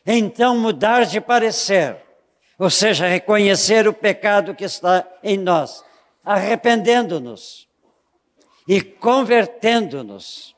então 0.05 0.59
mudar 0.59 1.05
de 1.05 1.21
parecer, 1.21 1.97
ou 2.59 2.69
seja, 2.69 3.07
reconhecer 3.07 3.87
o 3.87 3.93
pecado 3.93 4.55
que 4.55 4.65
está 4.65 5.07
em 5.23 5.39
nós, 5.39 5.85
arrependendo-nos 6.25 7.69
e 8.67 8.83
convertendo-nos. 8.83 10.57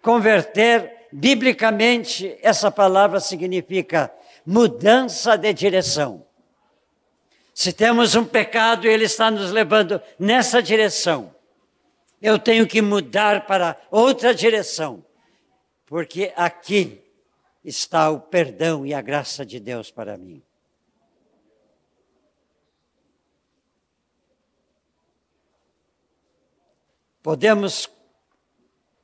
Converter, 0.00 1.08
biblicamente, 1.10 2.38
essa 2.40 2.70
palavra 2.70 3.18
significa 3.18 4.12
mudança 4.46 5.36
de 5.36 5.52
direção. 5.52 6.24
Se 7.52 7.72
temos 7.72 8.14
um 8.14 8.24
pecado 8.24 8.86
e 8.86 8.90
ele 8.90 9.04
está 9.04 9.30
nos 9.30 9.50
levando 9.50 10.00
nessa 10.18 10.62
direção, 10.62 11.34
eu 12.20 12.38
tenho 12.38 12.66
que 12.66 12.80
mudar 12.80 13.46
para 13.46 13.76
outra 13.90 14.34
direção, 14.34 15.04
porque 15.86 16.32
aqui 16.36 17.02
está 17.64 18.10
o 18.10 18.20
perdão 18.20 18.86
e 18.86 18.94
a 18.94 19.00
graça 19.00 19.44
de 19.44 19.58
Deus 19.58 19.90
para 19.90 20.16
mim. 20.16 20.42
Podemos, 27.24 27.90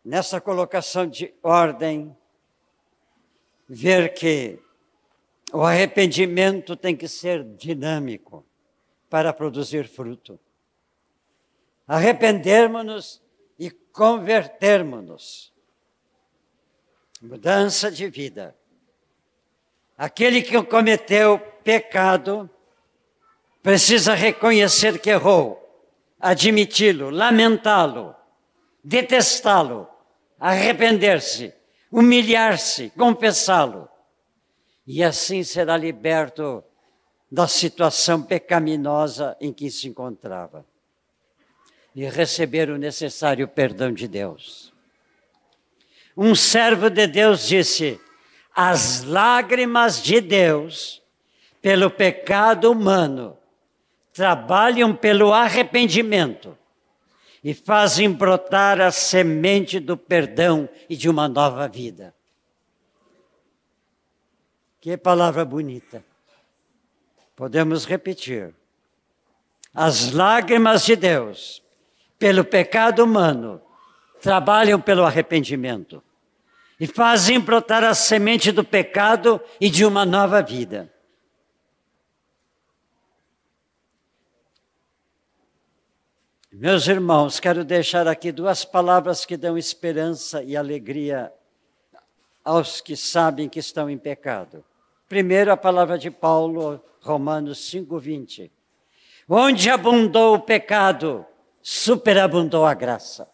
nessa 0.05 0.43
colocação 0.43 1.07
de 1.07 1.33
ordem, 1.43 2.15
ver 3.67 4.13
que 4.13 4.59
o 5.55 5.63
arrependimento 5.63 6.77
tem 6.77 6.95
que 6.95 7.09
ser 7.09 7.43
dinâmico 7.43 8.45
para 9.09 9.33
produzir 9.33 9.89
fruto. 9.89 10.39
Arrependermos-nos 11.89 13.23
e 13.59 13.71
convertermos-nos. 13.71 15.51
Mudança 17.23 17.91
de 17.91 18.07
vida. 18.11 18.55
Aquele 19.97 20.43
que 20.43 20.63
cometeu 20.65 21.39
pecado 21.65 22.51
precisa 23.63 24.13
reconhecer 24.13 25.01
que 25.01 25.09
errou, 25.09 25.60
admiti-lo, 26.21 27.11
lamentá-lo, 27.11 28.15
detestá-lo, 28.85 29.89
arrepender-se, 30.39 31.55
humilhar-se, 31.91 32.91
confessá-lo 32.91 33.89
e 34.93 35.05
assim 35.05 35.45
será 35.45 35.77
liberto 35.77 36.65
da 37.31 37.47
situação 37.47 38.23
pecaminosa 38.23 39.37
em 39.41 39.53
que 39.53 39.71
se 39.71 39.87
encontrava 39.87 40.67
e 41.95 42.09
receber 42.09 42.71
o 42.71 42.77
necessário 42.77 43.47
perdão 43.47 43.93
de 43.93 44.09
Deus. 44.09 44.73
Um 46.17 46.35
servo 46.35 46.91
de 46.91 47.07
Deus 47.07 47.47
disse: 47.47 48.01
as 48.53 49.05
lágrimas 49.05 50.03
de 50.03 50.21
Deus 50.21 51.01
pelo 51.63 51.89
pecado 51.89 52.71
humano 52.73 53.39
trabalham 54.21 54.95
pelo 54.95 55.33
arrependimento 55.33 56.55
e 57.43 57.55
fazem 57.55 58.13
brotar 58.13 58.79
a 58.79 58.91
semente 58.91 59.81
do 59.81 59.97
perdão 59.97 60.69
e 60.91 60.95
de 60.95 61.09
uma 61.09 61.27
nova 61.27 61.67
vida. 61.67 62.15
Que 64.79 64.95
palavra 64.99 65.43
bonita. 65.43 66.05
Podemos 67.35 67.87
repetir. 67.87 68.55
As 69.73 70.13
lágrimas 70.13 70.85
de 70.85 70.97
Deus, 70.97 71.63
pelo 72.19 72.45
pecado 72.45 73.03
humano, 73.03 73.59
trabalham 74.21 74.79
pelo 74.79 75.07
arrependimento 75.07 76.03
e 76.79 76.87
fazem 76.87 77.41
brotar 77.41 77.85
a 77.85 77.95
semente 77.95 78.53
do 78.53 78.63
pecado 78.63 79.41
e 79.59 79.71
de 79.71 79.87
uma 79.87 80.05
nova 80.05 80.43
vida. 80.43 80.93
Meus 86.53 86.89
irmãos, 86.89 87.39
quero 87.39 87.65
deixar 87.65 88.09
aqui 88.09 88.33
duas 88.33 88.65
palavras 88.65 89.25
que 89.25 89.37
dão 89.37 89.57
esperança 89.57 90.43
e 90.43 90.57
alegria 90.57 91.33
aos 92.45 92.81
que 92.81 92.97
sabem 92.97 93.49
que 93.49 93.61
estão 93.61 93.89
em 93.89 93.97
pecado. 93.97 94.65
Primeiro, 95.09 95.53
a 95.53 95.57
palavra 95.57 95.97
de 95.97 96.11
Paulo, 96.11 96.85
Romanos 97.01 97.71
5,20. 97.71 98.51
Onde 99.29 99.71
abundou 99.71 100.35
o 100.35 100.41
pecado, 100.41 101.25
superabundou 101.63 102.67
a 102.67 102.75
graça. 102.75 103.31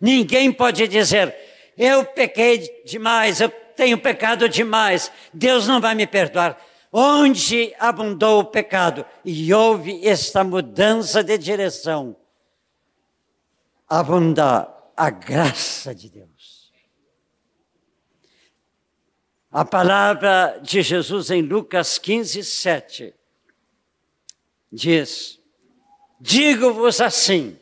Ninguém 0.00 0.50
pode 0.50 0.88
dizer, 0.88 1.32
eu 1.78 2.04
pequei 2.04 2.82
demais, 2.84 3.40
eu 3.40 3.48
tenho 3.48 3.98
pecado 3.98 4.48
demais, 4.48 5.12
Deus 5.32 5.68
não 5.68 5.80
vai 5.80 5.94
me 5.94 6.08
perdoar. 6.08 6.58
Onde 6.96 7.74
abundou 7.80 8.38
o 8.38 8.44
pecado? 8.44 9.04
E 9.24 9.52
houve 9.52 10.06
esta 10.06 10.44
mudança 10.44 11.24
de 11.24 11.36
direção, 11.36 12.14
abunda 13.88 14.72
a 14.96 15.10
graça 15.10 15.92
de 15.92 16.08
Deus. 16.08 16.72
A 19.50 19.64
palavra 19.64 20.60
de 20.62 20.82
Jesus 20.82 21.32
em 21.32 21.42
Lucas 21.42 21.98
15, 21.98 22.44
7 22.44 23.12
diz: 24.70 25.40
Digo-vos 26.20 27.00
assim, 27.00 27.58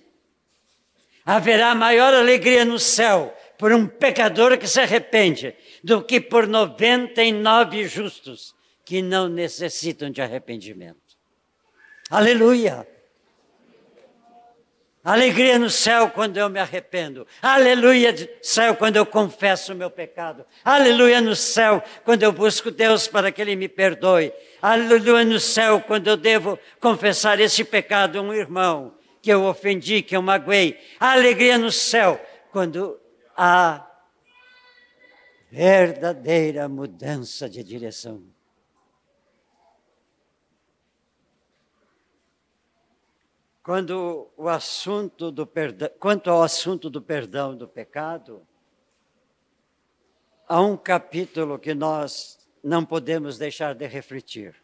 haverá 1.25 1.75
maior 1.75 2.13
alegria 2.13 2.67
no 2.67 2.79
céu 2.79 3.35
por 3.57 3.73
um 3.73 3.87
pecador 3.87 4.59
que 4.59 4.69
se 4.69 4.79
arrepende 4.79 5.57
do 5.83 6.05
que 6.05 6.21
por 6.21 6.47
99 6.47 7.89
justos 7.89 8.55
que 8.93 9.01
não 9.01 9.27
necessitam 9.27 10.11
de 10.11 10.21
arrependimento. 10.21 11.17
Aleluia! 12.11 12.87
Alegria 15.03 15.59
no 15.59 15.71
céu 15.71 16.11
quando 16.11 16.37
eu 16.37 16.51
me 16.51 16.61
arrependo. 16.61 17.27
Aleluia 17.41 18.13
no 18.13 18.29
céu 18.43 18.77
quando 18.77 18.97
eu 18.97 19.07
confesso 19.07 19.73
o 19.73 19.75
meu 19.75 19.91
pecado. 19.91 20.45
Aleluia 20.63 21.23
no 21.23 21.35
céu 21.35 21.83
quando 22.05 22.23
eu 22.23 22.33
busco 22.33 22.71
Deus 22.71 23.09
para 23.09 23.33
que 23.33 23.41
Ele 23.41 23.57
me 23.57 23.67
perdoe. 23.67 24.31
Aleluia 24.61 25.25
no 25.25 25.41
céu 25.41 25.81
quando 25.81 26.09
eu 26.09 26.17
devo 26.19 26.59
confessar 26.79 27.41
esse 27.41 27.65
pecado 27.65 28.19
a 28.19 28.21
um 28.21 28.35
irmão 28.35 28.95
que 29.23 29.33
eu 29.33 29.45
ofendi, 29.45 30.03
que 30.03 30.15
eu 30.15 30.21
magoei. 30.21 30.79
Alegria 31.01 31.57
no 31.57 31.73
céu 31.73 32.21
quando 32.51 33.01
há 33.35 33.89
verdadeira 35.51 36.69
mudança 36.69 37.49
de 37.49 37.65
direção. 37.65 38.32
Quando 43.63 44.29
o 44.37 44.49
assunto 44.49 45.31
do 45.31 45.47
perdão, 45.47 45.89
quanto 46.01 46.29
ao 46.29 46.43
assunto 46.43 46.91
do 46.91 47.01
perdão 47.01 47.57
do 47.57 47.69
pecado, 47.69 48.45
há 50.49 50.61
um 50.61 50.77
capítulo 50.77 51.61
que 51.61 51.73
nós 51.73 52.41
não 52.63 52.85
podemos 52.85 53.39
deixar 53.39 53.75
de 53.77 53.87
refletir. 53.87 54.57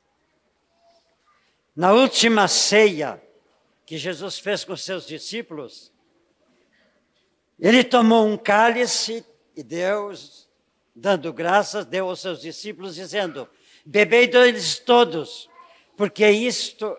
Na 1.77 1.93
última 1.93 2.49
ceia 2.49 3.23
que 3.87 3.97
Jesus 3.97 4.41
fez 4.41 4.65
com 4.65 4.77
seus 4.77 5.07
discípulos, 5.07 5.93
ele 7.57 7.85
tomou 7.85 8.27
um 8.27 8.37
cálice 8.37 9.25
e 9.55 9.63
Deus, 9.63 10.49
dando 10.93 11.33
graças, 11.33 11.87
deu 11.87 12.09
aos 12.09 12.21
seus 12.21 12.41
discípulos, 12.41 12.97
dizendo: 12.97 13.49
Bebei 13.87 14.27
deles 14.27 14.81
todos, 14.81 15.49
porque 15.97 16.29
isto 16.29 16.99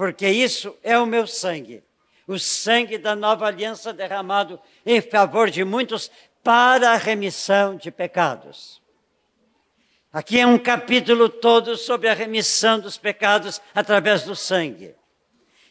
porque 0.00 0.30
isso 0.30 0.74
é 0.82 0.98
o 0.98 1.04
meu 1.04 1.26
sangue, 1.26 1.84
o 2.26 2.38
sangue 2.38 2.96
da 2.96 3.14
nova 3.14 3.44
aliança 3.44 3.92
derramado 3.92 4.58
em 4.86 4.98
favor 4.98 5.50
de 5.50 5.62
muitos 5.62 6.10
para 6.42 6.92
a 6.92 6.96
remissão 6.96 7.76
de 7.76 7.90
pecados. 7.90 8.80
Aqui 10.10 10.40
é 10.40 10.46
um 10.46 10.56
capítulo 10.58 11.28
todo 11.28 11.76
sobre 11.76 12.08
a 12.08 12.14
remissão 12.14 12.80
dos 12.80 12.96
pecados 12.96 13.60
através 13.74 14.22
do 14.22 14.34
sangue. 14.34 14.96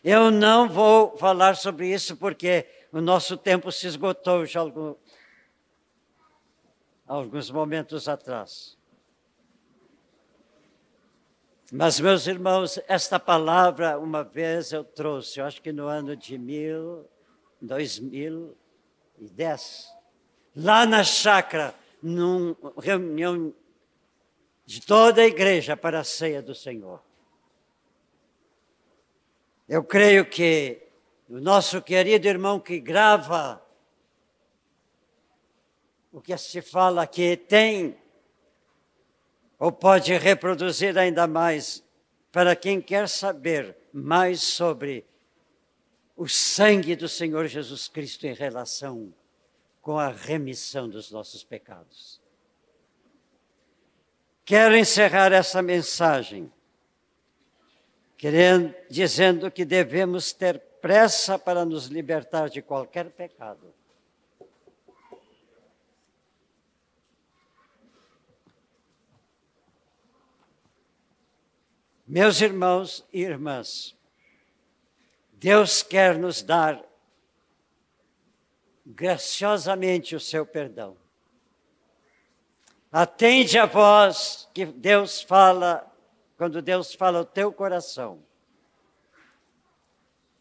Eu 0.03 0.30
não 0.30 0.69
vou 0.69 1.17
falar 1.17 1.55
sobre 1.55 1.91
isso 1.91 2.15
porque 2.15 2.67
o 2.91 3.01
nosso 3.01 3.36
tempo 3.36 3.71
se 3.71 3.88
esgotou 3.88 4.45
já 4.45 4.59
algum, 4.59 4.93
alguns 7.07 7.49
momentos 7.49 8.07
atrás. 8.07 8.77
Mas, 11.72 11.99
meus 11.99 12.26
irmãos, 12.26 12.80
esta 12.88 13.20
palavra 13.20 13.99
uma 13.99 14.24
vez 14.24 14.72
eu 14.72 14.84
trouxe, 14.84 15.39
eu 15.39 15.45
acho 15.45 15.61
que 15.61 15.72
no 15.72 15.86
ano 15.86 16.15
de 16.15 16.36
mil, 16.36 17.07
2010, 17.61 19.95
lá 20.55 20.84
na 20.88 21.03
chácara, 21.03 21.76
numa 22.01 22.74
reunião 22.80 23.53
de 24.65 24.82
toda 24.82 25.22
a 25.22 25.28
igreja 25.28 25.78
para 25.78 25.99
a 25.99 26.03
ceia 26.03 26.41
do 26.41 26.55
Senhor. 26.55 27.03
Eu 29.67 29.84
creio 29.84 30.26
que 30.26 30.82
o 31.30 31.39
nosso 31.39 31.84
querido 31.84 32.28
irmão 32.28 32.59
que 32.59 32.80
grava 32.80 33.63
o 36.11 36.20
que 36.20 36.36
se 36.36 36.63
fala 36.63 37.03
aqui 37.03 37.38
tem 37.38 37.95
ou 39.60 39.72
pode 39.72 40.14
reproduzir 40.18 40.97
ainda 40.97 41.28
mais 41.28 41.84
para 42.32 42.55
quem 42.55 42.82
quer 42.82 43.10
saber 43.10 43.76
mais 43.91 44.41
sobre 44.41 45.05
o 46.16 46.28
sangue 46.28 46.95
do 46.95 47.10
Senhor 47.10 47.45
Jesus 47.47 47.89
Cristo 47.89 48.26
em 48.26 48.34
relação 48.34 49.14
com 49.82 49.99
a 49.99 50.10
remissão 50.10 50.88
dos 50.88 51.12
nossos 51.12 51.43
pecados. 51.43 52.22
Quero 54.45 54.76
encerrar 54.76 55.32
essa 55.32 55.62
mensagem 55.62 56.51
querendo, 58.18 58.74
dizendo 58.89 59.51
que 59.51 59.64
devemos 59.64 60.34
ter 60.34 60.60
pressa 60.82 61.38
para 61.38 61.64
nos 61.66 61.88
libertar 61.88 62.49
de 62.49 62.62
qualquer 62.62 63.10
pecado. 63.12 63.74
Meus 72.12 72.41
irmãos 72.41 73.05
e 73.14 73.22
irmãs, 73.22 73.95
Deus 75.34 75.84
quer 75.84 76.18
nos 76.18 76.41
dar 76.41 76.84
graciosamente 78.84 80.16
o 80.16 80.20
seu 80.20 80.43
perdão. 80.43 80.97
Atende 82.91 83.60
a 83.60 83.68
voz 83.68 84.49
que 84.55 84.66
Deus 84.66 85.22
fala 85.22 85.88
quando 86.36 86.64
Deus 86.64 86.95
fala 86.95 87.22
o 87.22 87.26
teu 87.26 87.53
coração. 87.53 88.26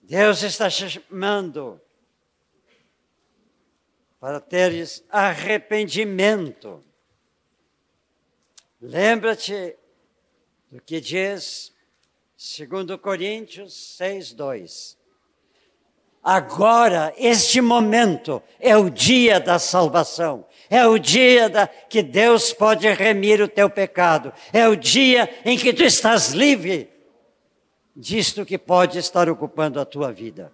Deus 0.00 0.42
está 0.42 0.70
chamando 0.70 1.78
para 4.18 4.40
teres 4.40 5.04
arrependimento. 5.10 6.82
Lembra-te 8.80 9.76
do 10.70 10.80
que 10.80 11.00
diz 11.00 11.72
2 12.36 13.00
Coríntios 13.00 13.96
6, 13.96 14.32
2. 14.32 14.98
Agora, 16.22 17.14
este 17.16 17.60
momento 17.60 18.42
é 18.60 18.76
o 18.76 18.90
dia 18.90 19.40
da 19.40 19.58
salvação. 19.58 20.46
É 20.68 20.86
o 20.86 20.98
dia 20.98 21.48
da, 21.48 21.66
que 21.66 22.02
Deus 22.02 22.52
pode 22.52 22.86
remir 22.88 23.40
o 23.40 23.48
teu 23.48 23.70
pecado. 23.70 24.32
É 24.52 24.68
o 24.68 24.76
dia 24.76 25.28
em 25.44 25.56
que 25.56 25.72
tu 25.72 25.82
estás 25.82 26.32
livre 26.32 26.90
disto 27.96 28.44
que 28.44 28.58
pode 28.58 28.98
estar 28.98 29.28
ocupando 29.28 29.80
a 29.80 29.84
tua 29.84 30.12
vida. 30.12 30.52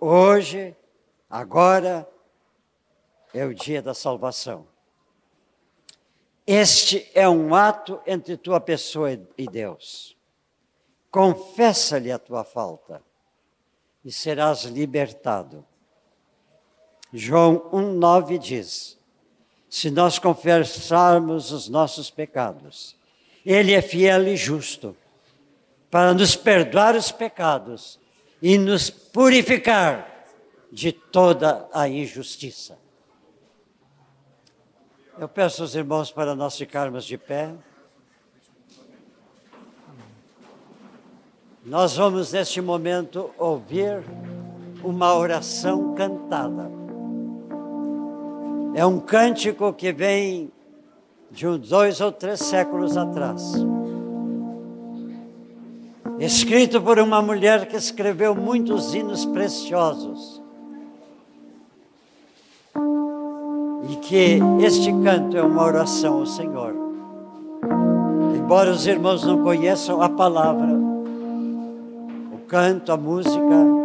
Hoje, 0.00 0.74
agora, 1.30 2.08
é 3.32 3.44
o 3.44 3.54
dia 3.54 3.82
da 3.82 3.94
salvação. 3.94 4.66
Este 6.46 7.10
é 7.12 7.28
um 7.28 7.54
ato 7.54 8.00
entre 8.06 8.36
tua 8.36 8.60
pessoa 8.60 9.10
e 9.36 9.46
Deus. 9.46 10.16
Confessa-lhe 11.10 12.12
a 12.12 12.18
tua 12.18 12.44
falta 12.44 13.02
e 14.04 14.12
serás 14.12 14.62
libertado. 14.62 15.64
João 17.12 17.68
1,9 17.72 18.38
diz: 18.38 18.96
Se 19.68 19.90
nós 19.90 20.20
confessarmos 20.20 21.50
os 21.50 21.68
nossos 21.68 22.10
pecados, 22.10 22.94
Ele 23.44 23.72
é 23.72 23.82
fiel 23.82 24.28
e 24.28 24.36
justo 24.36 24.96
para 25.90 26.14
nos 26.14 26.36
perdoar 26.36 26.94
os 26.94 27.10
pecados 27.10 27.98
e 28.40 28.56
nos 28.56 28.88
purificar 28.90 30.26
de 30.70 30.92
toda 30.92 31.68
a 31.72 31.88
injustiça. 31.88 32.78
Eu 35.18 35.26
peço 35.26 35.62
aos 35.62 35.74
irmãos 35.74 36.10
para 36.10 36.34
nós 36.34 36.58
ficarmos 36.58 37.06
de 37.06 37.16
pé. 37.16 37.54
Nós 41.64 41.96
vamos 41.96 42.32
neste 42.32 42.60
momento 42.60 43.30
ouvir 43.38 44.04
uma 44.84 45.16
oração 45.16 45.94
cantada. 45.94 46.70
É 48.74 48.84
um 48.84 49.00
cântico 49.00 49.72
que 49.72 49.90
vem 49.90 50.52
de 51.30 51.48
uns 51.48 51.66
dois 51.66 52.02
ou 52.02 52.12
três 52.12 52.40
séculos 52.40 52.94
atrás. 52.94 53.54
Escrito 56.18 56.80
por 56.82 56.98
uma 56.98 57.22
mulher 57.22 57.66
que 57.66 57.76
escreveu 57.76 58.34
muitos 58.34 58.94
hinos 58.94 59.24
preciosos. 59.24 60.45
E 63.88 63.96
que 63.96 64.38
este 64.60 64.92
canto 65.02 65.36
é 65.36 65.42
uma 65.42 65.64
oração 65.64 66.20
ao 66.20 66.26
Senhor. 66.26 66.74
Embora 68.36 68.70
os 68.70 68.86
irmãos 68.86 69.24
não 69.24 69.42
conheçam 69.42 70.00
a 70.00 70.08
palavra, 70.08 70.72
o 72.32 72.38
canto, 72.46 72.92
a 72.92 72.96
música, 72.96 73.76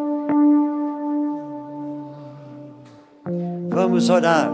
vamos 3.69 4.09
orar 4.09 4.51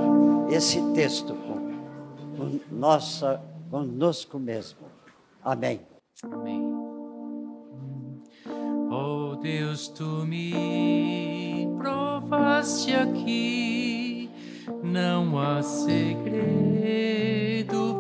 esse 0.50 0.82
texto 0.94 1.34
com, 1.34 2.38
com 2.38 2.60
nossa, 2.72 3.42
conosco 3.70 4.40
mesmo. 4.40 4.80
Amém. 5.44 5.82
Amém. 6.24 6.74
Oh 8.90 9.36
Deus, 9.36 9.90
tu 9.90 10.26
me 10.26 11.68
provaste 11.78 12.96
aqui, 12.96 13.97
não 14.84 15.40
há 15.40 15.62
segredo 15.64 16.38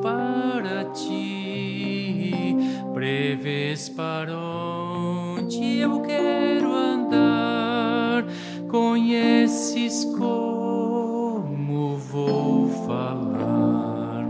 para 0.01 0.85
ti, 0.91 2.55
prevês 2.93 3.89
para 3.89 4.37
onde 4.37 5.79
eu 5.79 6.01
quero 6.01 6.73
andar, 6.73 8.25
conheces 8.69 10.03
como 10.17 11.97
vou 11.97 12.69
falar. 12.85 14.25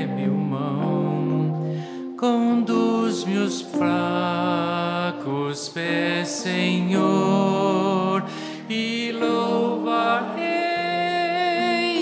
Senhor, 6.26 8.24
e 8.70 9.12
louvarei 9.12 10.42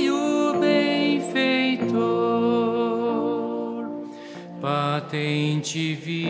o 0.10 0.56
benfeitor. 0.60 1.94
Patente 4.62 5.94
vivo 5.94 6.23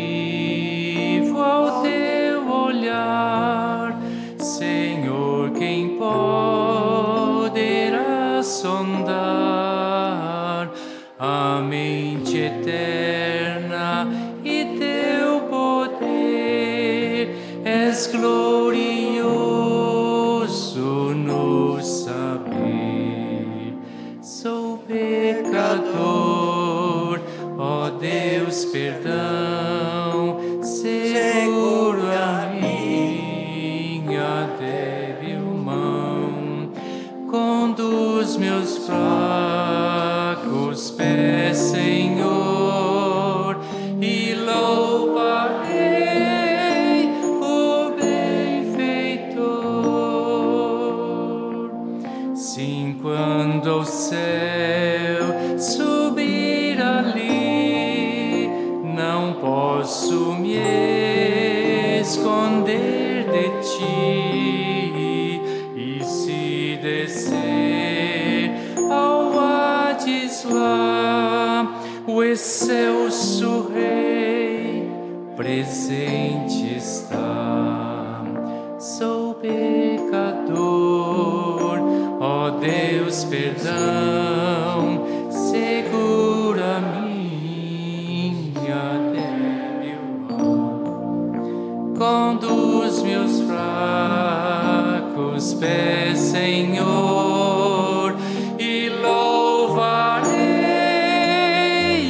fracos 95.43 95.53
pés, 95.55 96.17
Senhor, 96.19 98.15
e 98.57 98.89
louvarei 98.89 100.29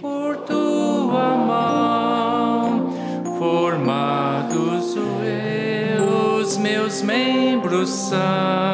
por 0.00 0.36
tua 0.38 1.36
mão, 1.36 2.90
formados 3.38 4.94
os 6.44 6.58
meus 6.58 7.00
membros 7.02 7.88
são 7.88 8.73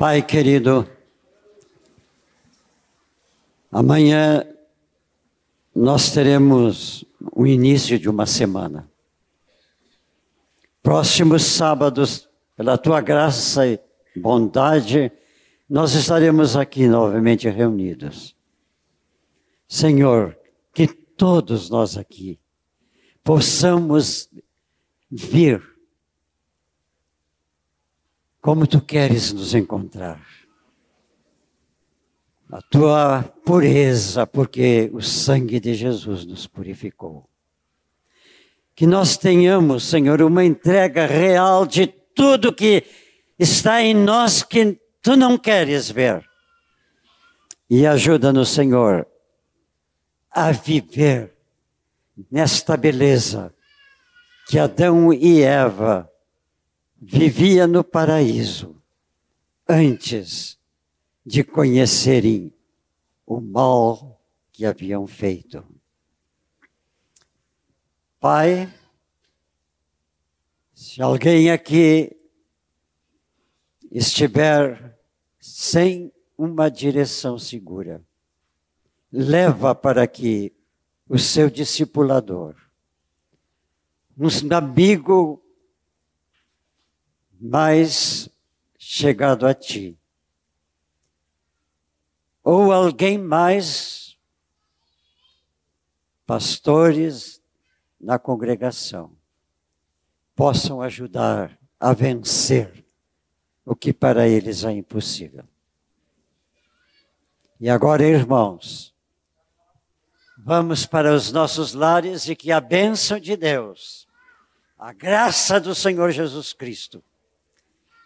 Pai 0.00 0.22
querido, 0.22 0.88
amanhã 3.70 4.46
nós 5.74 6.10
teremos 6.10 7.04
o 7.36 7.46
início 7.46 7.98
de 7.98 8.08
uma 8.08 8.24
semana. 8.24 8.90
Próximos 10.82 11.42
sábados, 11.42 12.26
pela 12.56 12.78
tua 12.78 13.02
graça 13.02 13.66
e 13.66 13.78
bondade, 14.16 15.12
nós 15.68 15.92
estaremos 15.92 16.56
aqui 16.56 16.88
novamente 16.88 17.46
reunidos. 17.50 18.34
Senhor, 19.68 20.34
que 20.72 20.86
todos 20.86 21.68
nós 21.68 21.98
aqui 21.98 22.40
possamos 23.22 24.30
vir 25.10 25.69
como 28.40 28.66
tu 28.66 28.80
queres 28.80 29.32
nos 29.32 29.54
encontrar. 29.54 30.20
A 32.50 32.60
tua 32.62 33.22
pureza, 33.44 34.26
porque 34.26 34.90
o 34.92 35.00
sangue 35.00 35.60
de 35.60 35.74
Jesus 35.74 36.24
nos 36.24 36.46
purificou. 36.46 37.28
Que 38.74 38.86
nós 38.86 39.16
tenhamos, 39.16 39.84
Senhor, 39.84 40.20
uma 40.22 40.44
entrega 40.44 41.06
real 41.06 41.66
de 41.66 41.86
tudo 41.86 42.52
que 42.52 42.84
está 43.38 43.82
em 43.82 43.94
nós 43.94 44.42
que 44.42 44.80
tu 45.00 45.16
não 45.16 45.38
queres 45.38 45.90
ver. 45.90 46.24
E 47.68 47.86
ajuda-nos, 47.86 48.48
Senhor, 48.48 49.06
a 50.30 50.50
viver 50.50 51.32
nesta 52.30 52.76
beleza 52.76 53.54
que 54.48 54.58
Adão 54.58 55.12
e 55.12 55.42
Eva 55.42 56.09
vivia 57.00 57.66
no 57.66 57.82
paraíso 57.82 58.76
antes 59.66 60.58
de 61.24 61.42
conhecerem 61.42 62.52
o 63.24 63.40
mal 63.40 64.20
que 64.52 64.66
haviam 64.66 65.06
feito. 65.06 65.64
Pai, 68.18 68.70
se 70.74 71.00
alguém 71.00 71.50
aqui 71.50 72.14
estiver 73.90 74.98
sem 75.38 76.12
uma 76.36 76.70
direção 76.70 77.38
segura, 77.38 78.04
leva 79.10 79.74
para 79.74 80.06
que 80.06 80.52
o 81.08 81.18
seu 81.18 81.48
discipulador, 81.48 82.54
um 84.18 84.54
amigo 84.54 85.39
mais 87.40 88.28
chegado 88.78 89.46
a 89.46 89.54
ti. 89.54 89.98
Ou 92.44 92.72
alguém 92.72 93.16
mais, 93.16 94.18
pastores 96.26 97.42
na 97.98 98.18
congregação, 98.18 99.16
possam 100.34 100.82
ajudar 100.82 101.58
a 101.78 101.92
vencer 101.94 102.84
o 103.64 103.74
que 103.74 103.92
para 103.92 104.28
eles 104.28 104.64
é 104.64 104.72
impossível. 104.72 105.44
E 107.58 107.68
agora, 107.68 108.02
irmãos, 108.02 108.94
vamos 110.38 110.86
para 110.86 111.14
os 111.14 111.30
nossos 111.30 111.74
lares 111.74 112.28
e 112.28 112.34
que 112.34 112.50
a 112.50 112.60
bênção 112.60 113.20
de 113.20 113.36
Deus, 113.36 114.08
a 114.78 114.92
graça 114.92 115.60
do 115.60 115.74
Senhor 115.74 116.10
Jesus 116.10 116.52
Cristo, 116.54 117.04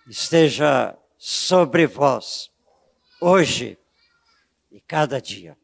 esteja 0.07 0.97
sobre 1.19 1.87
vós, 1.87 2.51
hoje 3.21 3.79
e 4.71 4.81
cada 4.81 5.21
dia. 5.21 5.57